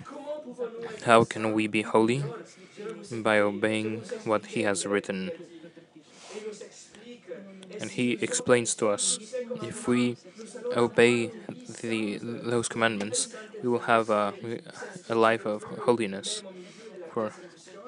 How 1.06 1.24
can 1.24 1.54
we 1.54 1.68
be 1.68 1.82
holy? 1.82 2.24
By 3.12 3.40
obeying 3.40 4.04
what 4.26 4.48
he 4.48 4.64
has 4.64 4.86
written. 4.86 5.32
And 7.80 7.92
he 7.92 8.14
explains 8.22 8.76
to 8.76 8.90
us 8.90 9.20
if 9.62 9.88
we 9.88 10.18
obey 10.76 11.32
the, 11.82 12.20
those 12.22 12.68
commandments, 12.68 13.30
we 13.62 13.70
will 13.70 13.88
have 13.88 14.10
a, 14.10 14.34
a 15.10 15.16
life 15.16 15.46
of 15.46 15.64
holiness 15.64 16.44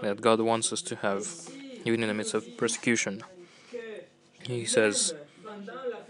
that 0.01 0.21
God 0.21 0.39
wants 0.51 0.67
us 0.75 0.81
to 0.89 0.95
have, 1.05 1.23
even 1.85 2.01
in 2.03 2.07
the 2.09 2.17
midst 2.19 2.33
of 2.33 2.43
persecution. 2.57 3.23
He 4.43 4.65
says 4.65 5.13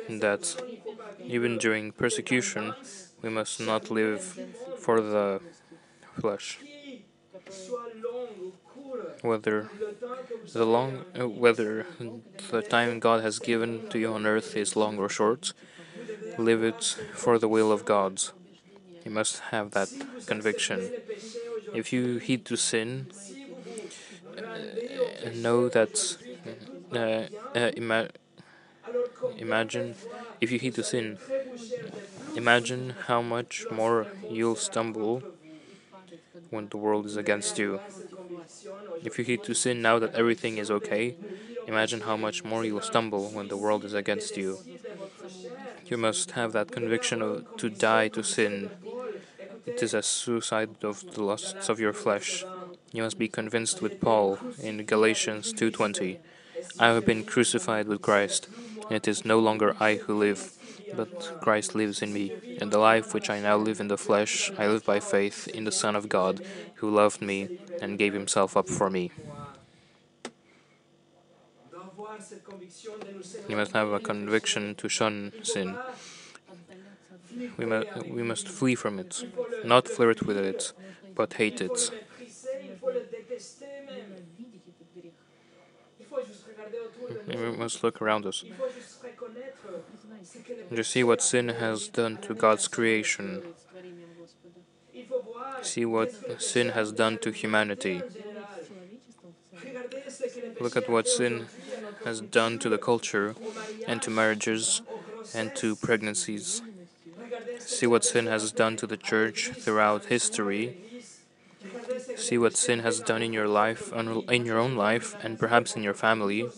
that 0.08 0.44
even 1.36 1.58
during 1.58 1.92
persecution, 1.92 2.74
we 3.22 3.30
must 3.30 3.60
not 3.60 3.84
live 3.92 4.22
for 4.78 5.02
the 5.02 5.42
flesh, 6.22 6.48
whether 9.22 9.70
the 10.54 10.66
long 10.66 10.92
whether 11.44 11.86
the 12.52 12.62
time 12.62 13.00
God 13.00 13.20
has 13.28 13.40
given 13.40 13.72
to 13.90 13.98
you 14.00 14.14
on 14.18 14.26
earth 14.26 14.56
is 14.56 14.76
long 14.76 14.98
or 14.98 15.10
short, 15.10 15.54
live 16.38 16.64
it 16.64 16.84
for 17.14 17.38
the 17.38 17.50
will 17.56 17.72
of 17.72 17.86
God. 17.86 18.14
You 19.06 19.12
must 19.12 19.40
have 19.52 19.72
that 19.72 19.90
conviction. 20.26 20.80
If 21.74 21.92
you 21.94 22.18
heed 22.18 22.46
to 22.46 22.56
sin, 22.56 23.08
uh, 24.38 25.30
know 25.34 25.70
that. 25.70 26.18
Uh, 26.94 27.28
uh, 27.56 27.72
ima- 27.78 28.10
imagine 29.38 29.96
if 30.42 30.52
you 30.52 30.60
heed 30.60 30.76
to 30.76 30.84
sin, 30.84 31.18
imagine 32.36 32.96
how 33.08 33.22
much 33.22 33.70
more 33.70 34.08
you'll 34.28 34.56
stumble 34.56 35.24
when 36.50 36.68
the 36.70 36.78
world 36.78 37.06
is 37.06 37.16
against 37.18 37.58
you. 37.58 37.82
If 39.04 39.20
you 39.20 39.26
heed 39.26 39.44
to 39.44 39.54
sin 39.54 39.82
now 39.82 40.00
that 40.00 40.14
everything 40.16 40.58
is 40.58 40.72
okay, 40.72 41.16
imagine 41.68 42.02
how 42.02 42.16
much 42.16 42.46
more 42.46 42.64
you'll 42.64 42.80
stumble 42.82 43.30
when 43.30 43.50
the 43.50 43.58
world 43.58 43.84
is 43.84 43.94
against 43.94 44.38
you. 44.38 44.62
You 45.88 45.98
must 45.98 46.32
have 46.32 46.54
that 46.54 46.72
conviction 46.72 47.22
of, 47.22 47.46
to 47.58 47.70
die 47.70 48.08
to 48.10 48.24
sin. 48.24 48.72
It 49.66 49.82
is 49.84 49.94
a 49.94 50.02
suicide 50.02 50.84
of 50.84 51.04
the 51.14 51.24
lusts 51.24 51.70
of 51.70 51.80
your 51.80 51.94
flesh. 51.94 52.46
You 52.92 53.04
must 53.04 53.18
be 53.18 53.28
convinced 53.28 53.82
with 53.82 54.00
Paul 54.02 54.40
in 54.62 54.86
Galatians 54.86 55.54
2:20. 55.54 56.20
I 56.80 56.88
have 56.88 57.06
been 57.06 57.24
crucified 57.24 57.88
with 57.88 58.02
Christ, 58.02 58.48
and 58.90 58.92
it 58.98 59.08
is 59.08 59.26
no 59.26 59.40
longer 59.40 59.76
I 59.80 59.96
who 59.96 60.18
live, 60.18 60.54
but 60.94 61.32
Christ 61.40 61.76
lives 61.76 62.02
in 62.02 62.14
me. 62.14 62.34
And 62.60 62.72
the 62.72 62.80
life 62.80 63.14
which 63.14 63.30
I 63.30 63.40
now 63.40 63.58
live 63.58 63.80
in 63.80 63.88
the 63.88 63.98
flesh, 63.98 64.52
I 64.58 64.68
live 64.68 64.86
by 64.86 65.00
faith 65.00 65.48
in 65.48 65.64
the 65.66 65.72
Son 65.72 65.96
of 65.96 66.10
God, 66.10 66.42
who 66.76 66.90
loved 66.90 67.22
me 67.22 67.60
and 67.82 68.00
gave 68.00 68.14
himself 68.14 68.58
up 68.58 68.68
for 68.70 68.90
me. 68.90 69.12
You 73.48 73.56
must 73.56 73.74
have 73.74 73.92
a 73.92 74.00
conviction 74.00 74.76
to 74.76 74.90
shun 74.90 75.34
sin. 75.44 75.78
We, 77.58 77.66
mu 77.66 77.84
we 78.10 78.24
must 78.24 78.48
flee 78.48 78.76
from 78.76 79.00
it, 79.00 79.24
not 79.64 79.88
flirt 79.88 80.24
with 80.24 80.38
it, 80.38 80.74
but 81.16 81.34
hate 81.34 81.62
it. 81.62 81.92
We 87.28 87.52
must 87.64 87.84
look 87.84 88.02
around 88.02 88.26
us 88.26 88.44
to 90.76 90.84
see 90.84 91.04
what 91.04 91.22
sin 91.22 91.50
has 91.50 91.88
done 91.88 92.18
to 92.18 92.34
God's 92.34 92.68
creation. 92.68 93.44
See 95.62 95.86
what 95.86 96.42
sin 96.42 96.70
has 96.70 96.92
done 96.92 97.18
to 97.20 97.32
humanity. 97.32 98.04
Look 100.60 100.76
at 100.76 100.90
what 100.90 101.08
sin 101.08 101.48
has 102.04 102.22
done 102.22 102.60
to 102.60 102.70
the 102.70 102.78
culture 102.78 103.36
and 103.88 104.02
to 104.02 104.10
marriages 104.10 104.82
and 105.34 105.56
to 105.56 105.76
pregnancies 105.76 106.62
see 107.70 107.86
what 107.86 108.04
sin 108.04 108.26
has 108.26 108.52
done 108.52 108.76
to 108.78 108.88
the 108.88 108.98
church 108.98 109.50
throughout 109.50 110.06
history. 110.06 110.78
See 112.16 112.38
what 112.38 112.56
sin 112.56 112.80
has 112.80 113.00
done 113.00 113.22
in 113.22 113.32
your 113.32 113.48
life, 113.48 113.94
in 113.94 114.46
your 114.46 114.58
own 114.58 114.76
life, 114.76 115.16
and 115.24 115.38
perhaps 115.38 115.76
in 115.76 115.84
your 115.84 115.94
family. 115.94 116.50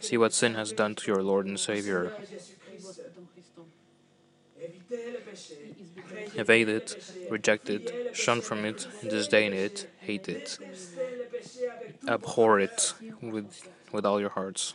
See 0.00 0.16
what 0.16 0.32
sin 0.32 0.54
has 0.54 0.72
done 0.72 0.94
to 0.96 1.12
your 1.12 1.22
Lord 1.22 1.46
and 1.46 1.58
Savior. 1.58 2.12
Evade 6.36 6.68
it, 6.68 7.02
reject 7.30 7.70
it, 7.70 8.14
shun 8.14 8.40
from 8.40 8.64
it, 8.64 8.86
disdain 9.02 9.52
it, 9.52 9.90
hate 10.00 10.28
it, 10.28 10.58
abhor 12.06 12.60
it 12.60 12.94
with, 13.22 13.68
with 13.92 14.04
all 14.04 14.20
your 14.20 14.30
hearts. 14.30 14.74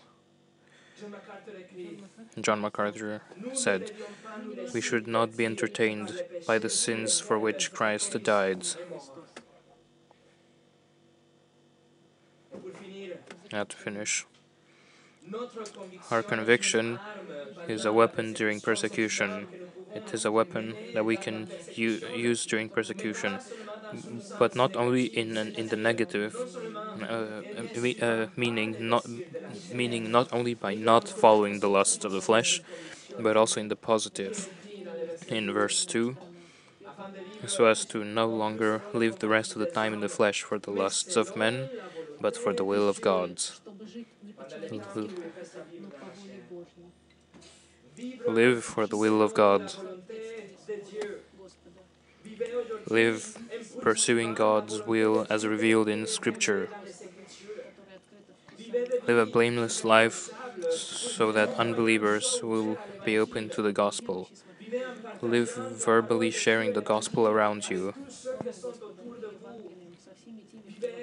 John 2.40 2.62
MacArthur 2.62 3.22
said, 3.54 3.92
We 4.74 4.82
should 4.82 5.08
not 5.08 5.36
be 5.36 5.46
entertained 5.46 6.22
by 6.48 6.58
the 6.60 6.70
sins 6.70 7.20
for 7.20 7.40
which 7.40 7.72
Christ 7.74 8.22
died. 8.24 8.66
Now 13.52 13.64
to 13.64 13.78
finish, 13.78 14.26
Our 16.12 16.24
conviction 16.24 17.00
is 17.68 17.86
a 17.86 17.94
weapon 17.94 18.34
during 18.34 18.62
persecution. 18.62 19.48
It 19.94 20.14
is 20.14 20.26
a 20.26 20.32
weapon 20.32 20.76
that 20.94 21.06
we 21.06 21.18
can 21.18 21.48
use 21.74 22.46
during 22.46 22.70
persecution, 22.70 23.40
but 24.40 24.56
not 24.56 24.76
only 24.76 25.06
in 25.06 25.38
in 25.38 25.70
the 25.70 25.76
negative, 25.76 26.36
uh, 27.02 27.42
uh, 28.02 28.28
meaning 28.36 28.76
not 28.80 29.06
meaning 29.74 30.12
not 30.12 30.32
only 30.32 30.54
by 30.54 30.76
not 30.76 31.08
following 31.08 31.60
the 31.60 31.70
lusts 31.70 32.06
of 32.06 32.12
the 32.12 32.22
flesh, 32.22 32.62
but 33.20 33.38
also 33.38 33.60
in 33.60 33.68
the 33.68 33.76
positive. 33.76 34.50
In 35.28 35.52
verse 35.52 35.86
2, 35.86 36.18
so 37.48 37.66
as 37.66 37.86
to 37.86 38.04
no 38.04 38.28
longer 38.28 38.82
live 38.94 39.20
the 39.20 39.28
rest 39.28 39.54
of 39.54 39.60
the 39.60 39.66
time 39.66 39.94
in 39.94 40.02
the 40.02 40.10
flesh 40.10 40.44
for 40.44 40.60
the 40.60 40.72
lusts 40.72 41.16
of 41.16 41.36
men, 41.36 41.70
but 42.22 42.38
for 42.38 42.54
the 42.54 42.64
will 42.64 42.88
of 42.88 43.02
God. 43.02 43.42
Live 48.28 48.64
for 48.64 48.88
the 48.88 48.98
will 48.98 49.22
of 49.22 49.34
God. 49.34 49.74
Live 52.90 53.38
pursuing 53.82 54.34
God's 54.34 54.82
will 54.82 55.26
as 55.30 55.46
revealed 55.46 55.88
in 55.88 56.08
Scripture 56.08 56.70
live 59.08 59.18
a 59.18 59.26
blameless 59.26 59.84
life 59.84 60.30
so 60.72 61.32
that 61.32 61.50
unbelievers 61.56 62.40
will 62.44 62.78
be 63.04 63.18
open 63.18 63.50
to 63.50 63.62
the 63.62 63.72
gospel. 63.72 64.30
Live 65.22 65.56
verbally 65.56 66.32
sharing 66.32 66.74
the 66.74 66.82
gospel 66.82 67.28
around 67.28 67.70
you. 67.70 67.94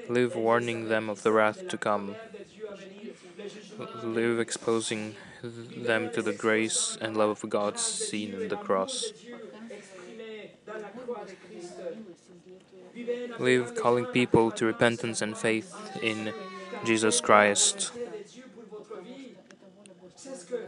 Live 0.09 0.37
warning 0.37 0.89
them 0.89 1.09
of 1.09 1.23
the 1.23 1.33
wrath 1.33 1.69
to 1.69 1.79
come. 1.79 2.17
Live 4.03 4.39
exposing 4.39 5.15
them 5.43 6.11
to 6.13 6.23
the 6.23 6.33
grace 6.33 6.97
and 7.01 7.17
love 7.17 7.31
of 7.31 7.51
God 7.51 7.79
seen 7.79 8.33
in 8.35 8.49
the 8.49 8.57
cross. 8.57 9.13
Live 13.39 13.75
calling 13.75 14.07
people 14.07 14.51
to 14.53 14.65
repentance 14.67 15.23
and 15.23 15.37
faith 15.37 15.75
in 16.03 16.33
Jesus 16.85 17.21
Christ. 17.21 17.93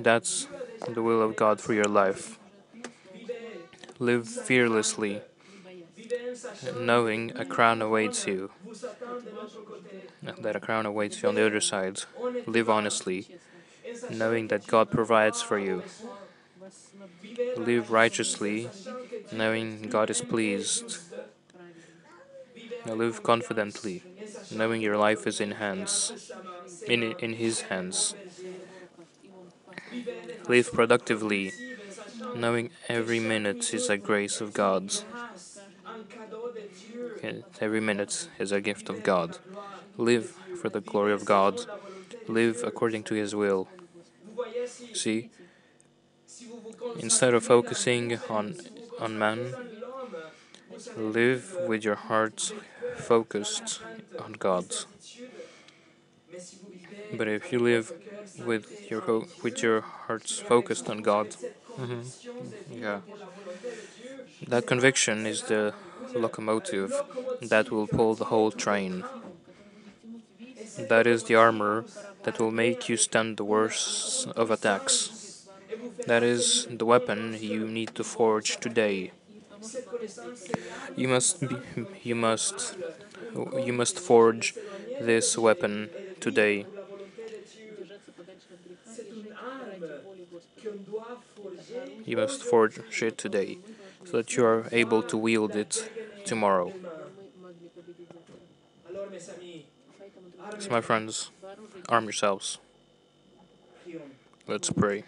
That's 0.00 0.46
the 0.88 1.02
will 1.02 1.22
of 1.22 1.36
God 1.36 1.60
for 1.60 1.74
your 1.74 1.84
life. 1.84 2.38
Live 3.98 4.28
fearlessly, 4.28 5.22
knowing 6.76 7.32
a 7.36 7.44
crown 7.44 7.80
awaits 7.82 8.26
you. 8.26 8.50
That 10.40 10.56
a 10.56 10.60
crown 10.60 10.86
awaits 10.86 11.22
you 11.22 11.28
on 11.28 11.34
the 11.34 11.46
other 11.46 11.60
side. 11.60 12.00
Live 12.46 12.68
honestly, 12.68 13.28
knowing 14.10 14.48
that 14.48 14.66
God 14.66 14.90
provides 14.90 15.42
for 15.42 15.58
you. 15.58 15.82
Live 17.56 17.90
righteously, 17.90 18.68
knowing 19.32 19.82
God 19.82 20.10
is 20.10 20.22
pleased. 20.22 20.98
Live 22.86 23.22
confidently 23.22 24.02
knowing 24.50 24.80
your 24.80 24.96
life 24.96 25.26
is 25.26 25.40
in 25.40 25.52
hands, 25.52 26.12
in, 26.86 27.02
in 27.02 27.34
His 27.34 27.62
hands. 27.62 28.14
Live 30.48 30.72
productively, 30.72 31.52
knowing 32.34 32.70
every 32.88 33.20
minute 33.20 33.72
is 33.72 33.88
a 33.88 33.96
grace 33.96 34.40
of 34.40 34.52
God. 34.52 34.92
Every 37.60 37.80
minute 37.80 38.28
is 38.38 38.52
a 38.52 38.60
gift 38.60 38.88
of 38.88 39.02
God. 39.02 39.38
Live 39.96 40.30
for 40.60 40.68
the 40.68 40.80
glory 40.80 41.12
of 41.12 41.24
God. 41.24 41.60
Live 42.28 42.62
according 42.64 43.04
to 43.04 43.14
His 43.14 43.34
will. 43.34 43.68
See, 44.92 45.30
instead 46.98 47.34
of 47.34 47.44
focusing 47.44 48.18
on 48.28 48.56
on 48.98 49.18
man, 49.18 49.54
live 50.96 51.56
with 51.66 51.84
your 51.84 51.94
heart 51.94 52.52
focused 53.12 53.80
on 54.24 54.32
God. 54.46 54.66
certitude. 54.72 55.30
Mais 56.32 56.40
si 56.40 56.56
vous 56.60 56.70
vivez 56.72 57.16
But 57.18 57.28
if 57.28 57.52
you 57.52 57.58
live 57.60 57.86
with 58.46 58.66
your 58.90 59.00
ho- 59.06 59.26
with 59.44 59.62
your 59.62 59.80
hearts 60.06 60.32
focused 60.52 60.86
on 60.92 60.98
God, 61.02 61.28
de 61.30 61.36
vivre 61.86 62.80
yeah, 62.84 63.00
pour 63.06 63.16
la 63.18 63.26
volonté 63.36 63.68
de 63.68 63.82
Dieu, 63.98 64.50
that 64.50 64.64
conviction 64.66 65.26
is 65.26 65.42
the 65.52 65.72
locomotive 66.14 66.92
that 67.42 67.70
will 67.70 67.86
pull 67.86 68.14
the 68.14 68.24
whole 68.32 68.50
train. 68.50 69.04
That 70.88 71.06
is 71.06 71.24
the 71.24 71.36
armor 71.36 71.84
that 72.24 72.38
will 72.40 72.50
make 72.50 72.88
you 72.88 72.96
stand 72.96 73.36
the 73.36 73.44
worst 73.44 74.26
of 74.36 74.50
attacks. 74.50 75.10
That 76.06 76.22
is 76.22 76.66
the 76.70 76.84
weapon 76.84 77.36
you 77.40 77.66
need 77.68 77.94
to 77.94 78.04
forge 78.04 78.56
today. 78.58 79.12
You 80.96 81.08
must 81.08 81.46
be, 81.46 81.60
you 82.02 82.14
must 82.14 82.76
you 83.56 83.72
must 83.72 83.98
forge 83.98 84.54
this 85.00 85.36
weapon 85.38 85.90
today. 86.20 86.66
You 92.04 92.16
must 92.16 92.42
forge 92.42 92.78
it 93.02 93.18
today 93.18 93.58
so 94.04 94.18
that 94.18 94.36
you 94.36 94.44
are 94.44 94.68
able 94.72 95.02
to 95.04 95.16
wield 95.16 95.56
it 95.56 95.88
tomorrow. 96.24 96.72
So, 100.58 100.70
my 100.70 100.80
friends, 100.80 101.30
arm 101.88 102.04
yourselves. 102.04 102.58
Let's 104.46 104.70
pray. 104.70 105.04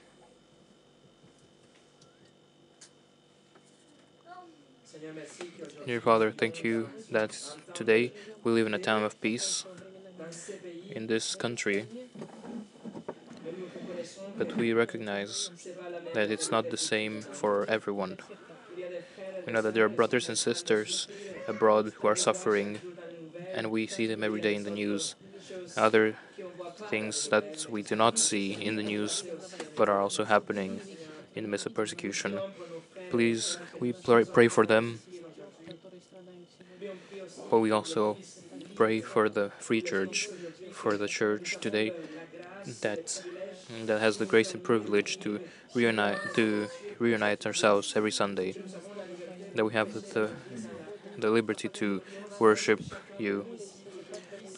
Dear 5.86 6.00
Father, 6.00 6.30
thank 6.30 6.62
you 6.62 6.90
that 7.10 7.36
today 7.74 8.12
we 8.44 8.52
live 8.52 8.66
in 8.66 8.74
a 8.74 8.78
time 8.78 9.02
of 9.02 9.20
peace 9.20 9.64
in 10.90 11.06
this 11.08 11.34
country, 11.34 11.86
but 14.38 14.56
we 14.56 14.72
recognize 14.72 15.50
that 16.14 16.30
it's 16.30 16.50
not 16.50 16.70
the 16.70 16.76
same 16.76 17.22
for 17.22 17.64
everyone. 17.68 18.18
We 19.46 19.52
know 19.52 19.62
that 19.62 19.74
there 19.74 19.84
are 19.84 19.88
brothers 19.88 20.28
and 20.28 20.38
sisters 20.38 21.08
abroad 21.48 21.92
who 21.96 22.06
are 22.08 22.16
suffering, 22.16 22.78
and 23.54 23.70
we 23.70 23.86
see 23.86 24.06
them 24.06 24.22
every 24.22 24.40
day 24.40 24.54
in 24.54 24.64
the 24.64 24.70
news. 24.70 25.14
Other 25.76 26.16
things 26.88 27.28
that 27.28 27.66
we 27.68 27.82
do 27.82 27.96
not 27.96 28.18
see 28.18 28.52
in 28.52 28.76
the 28.76 28.82
news 28.82 29.24
but 29.76 29.88
are 29.88 30.00
also 30.00 30.24
happening 30.24 30.80
in 31.34 31.42
the 31.44 31.48
midst 31.48 31.66
of 31.66 31.74
persecution. 31.74 32.40
Please, 33.10 33.58
we 33.80 33.92
pray 33.92 34.48
for 34.48 34.66
them. 34.66 35.00
But 37.50 37.60
we 37.60 37.70
also 37.70 38.16
pray 38.74 39.00
for 39.00 39.28
the 39.28 39.50
free 39.58 39.82
church, 39.82 40.28
for 40.72 40.96
the 40.96 41.08
church 41.08 41.58
today 41.60 41.92
that 42.82 43.22
that 43.84 44.00
has 44.00 44.18
the 44.18 44.26
grace 44.26 44.54
and 44.54 44.62
privilege 44.62 45.18
to 45.20 45.40
reunite 45.74 46.18
to 46.34 46.68
reunite 46.98 47.46
ourselves 47.46 47.94
every 47.96 48.12
Sunday. 48.12 48.54
That 49.54 49.64
we 49.64 49.72
have 49.72 49.92
the 49.94 50.30
the 51.18 51.30
liberty 51.30 51.68
to 51.68 52.02
worship 52.38 52.80
you. 53.18 53.46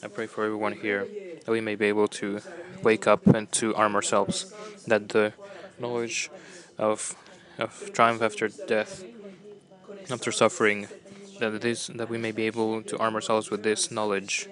I 0.02 0.08
pray 0.08 0.26
for 0.26 0.44
everyone 0.44 0.72
here 0.72 1.06
that 1.44 1.50
we 1.50 1.60
may 1.60 1.74
be 1.74 1.86
able 1.86 2.08
to 2.08 2.40
wake 2.82 3.06
up 3.06 3.26
and 3.26 3.50
to 3.52 3.74
arm 3.74 3.94
ourselves, 3.94 4.52
that 4.86 5.08
the 5.08 5.32
knowledge 5.78 6.30
of 6.76 7.16
of 7.58 7.92
triumph 7.92 8.22
after 8.22 8.48
death, 8.48 9.04
after 10.10 10.32
suffering, 10.32 10.88
that 11.40 11.60
this 11.60 11.88
that 11.88 12.08
we 12.08 12.18
may 12.18 12.32
be 12.32 12.46
able 12.46 12.82
to 12.82 12.96
arm 12.98 13.14
ourselves 13.14 13.50
with 13.50 13.62
this 13.62 13.90
knowledge, 13.90 14.48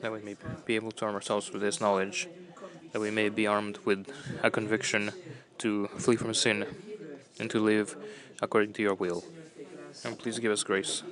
that 0.00 0.12
we 0.12 0.20
may 0.20 0.36
be 0.64 0.76
able 0.76 0.92
to 0.92 1.04
arm 1.04 1.14
ourselves 1.14 1.52
with 1.52 1.62
this 1.62 1.80
knowledge, 1.80 2.28
that 2.92 3.00
we 3.00 3.10
may 3.10 3.28
be 3.28 3.46
armed 3.46 3.78
with 3.84 4.10
a 4.42 4.50
conviction 4.50 5.12
to 5.58 5.88
flee 5.98 6.16
from 6.16 6.32
sin 6.34 6.66
and 7.38 7.50
to 7.50 7.60
live 7.60 7.96
according 8.40 8.72
to 8.72 8.82
your 8.82 8.94
will. 8.94 9.24
And 10.04 10.18
please 10.18 10.38
give 10.38 10.52
us 10.52 10.62
grace. 10.62 11.02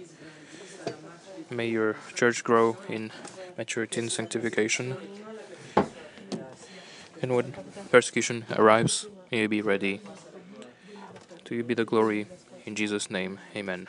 May 1.51 1.69
your 1.69 1.97
church 2.15 2.43
grow 2.45 2.77
in 2.89 3.11
maturity 3.59 4.01
and 4.01 4.11
sanctification. 4.11 4.97
And 7.23 7.35
when 7.35 7.55
persecution 7.91 8.45
arrives, 8.57 9.07
may 9.31 9.43
you 9.43 9.49
be 9.49 9.63
ready. 9.63 10.01
To 11.45 11.55
you 11.55 11.63
be 11.63 11.75
the 11.75 11.85
glory. 11.85 12.27
In 12.65 12.75
Jesus' 12.75 13.11
name, 13.11 13.39
amen. 13.55 13.89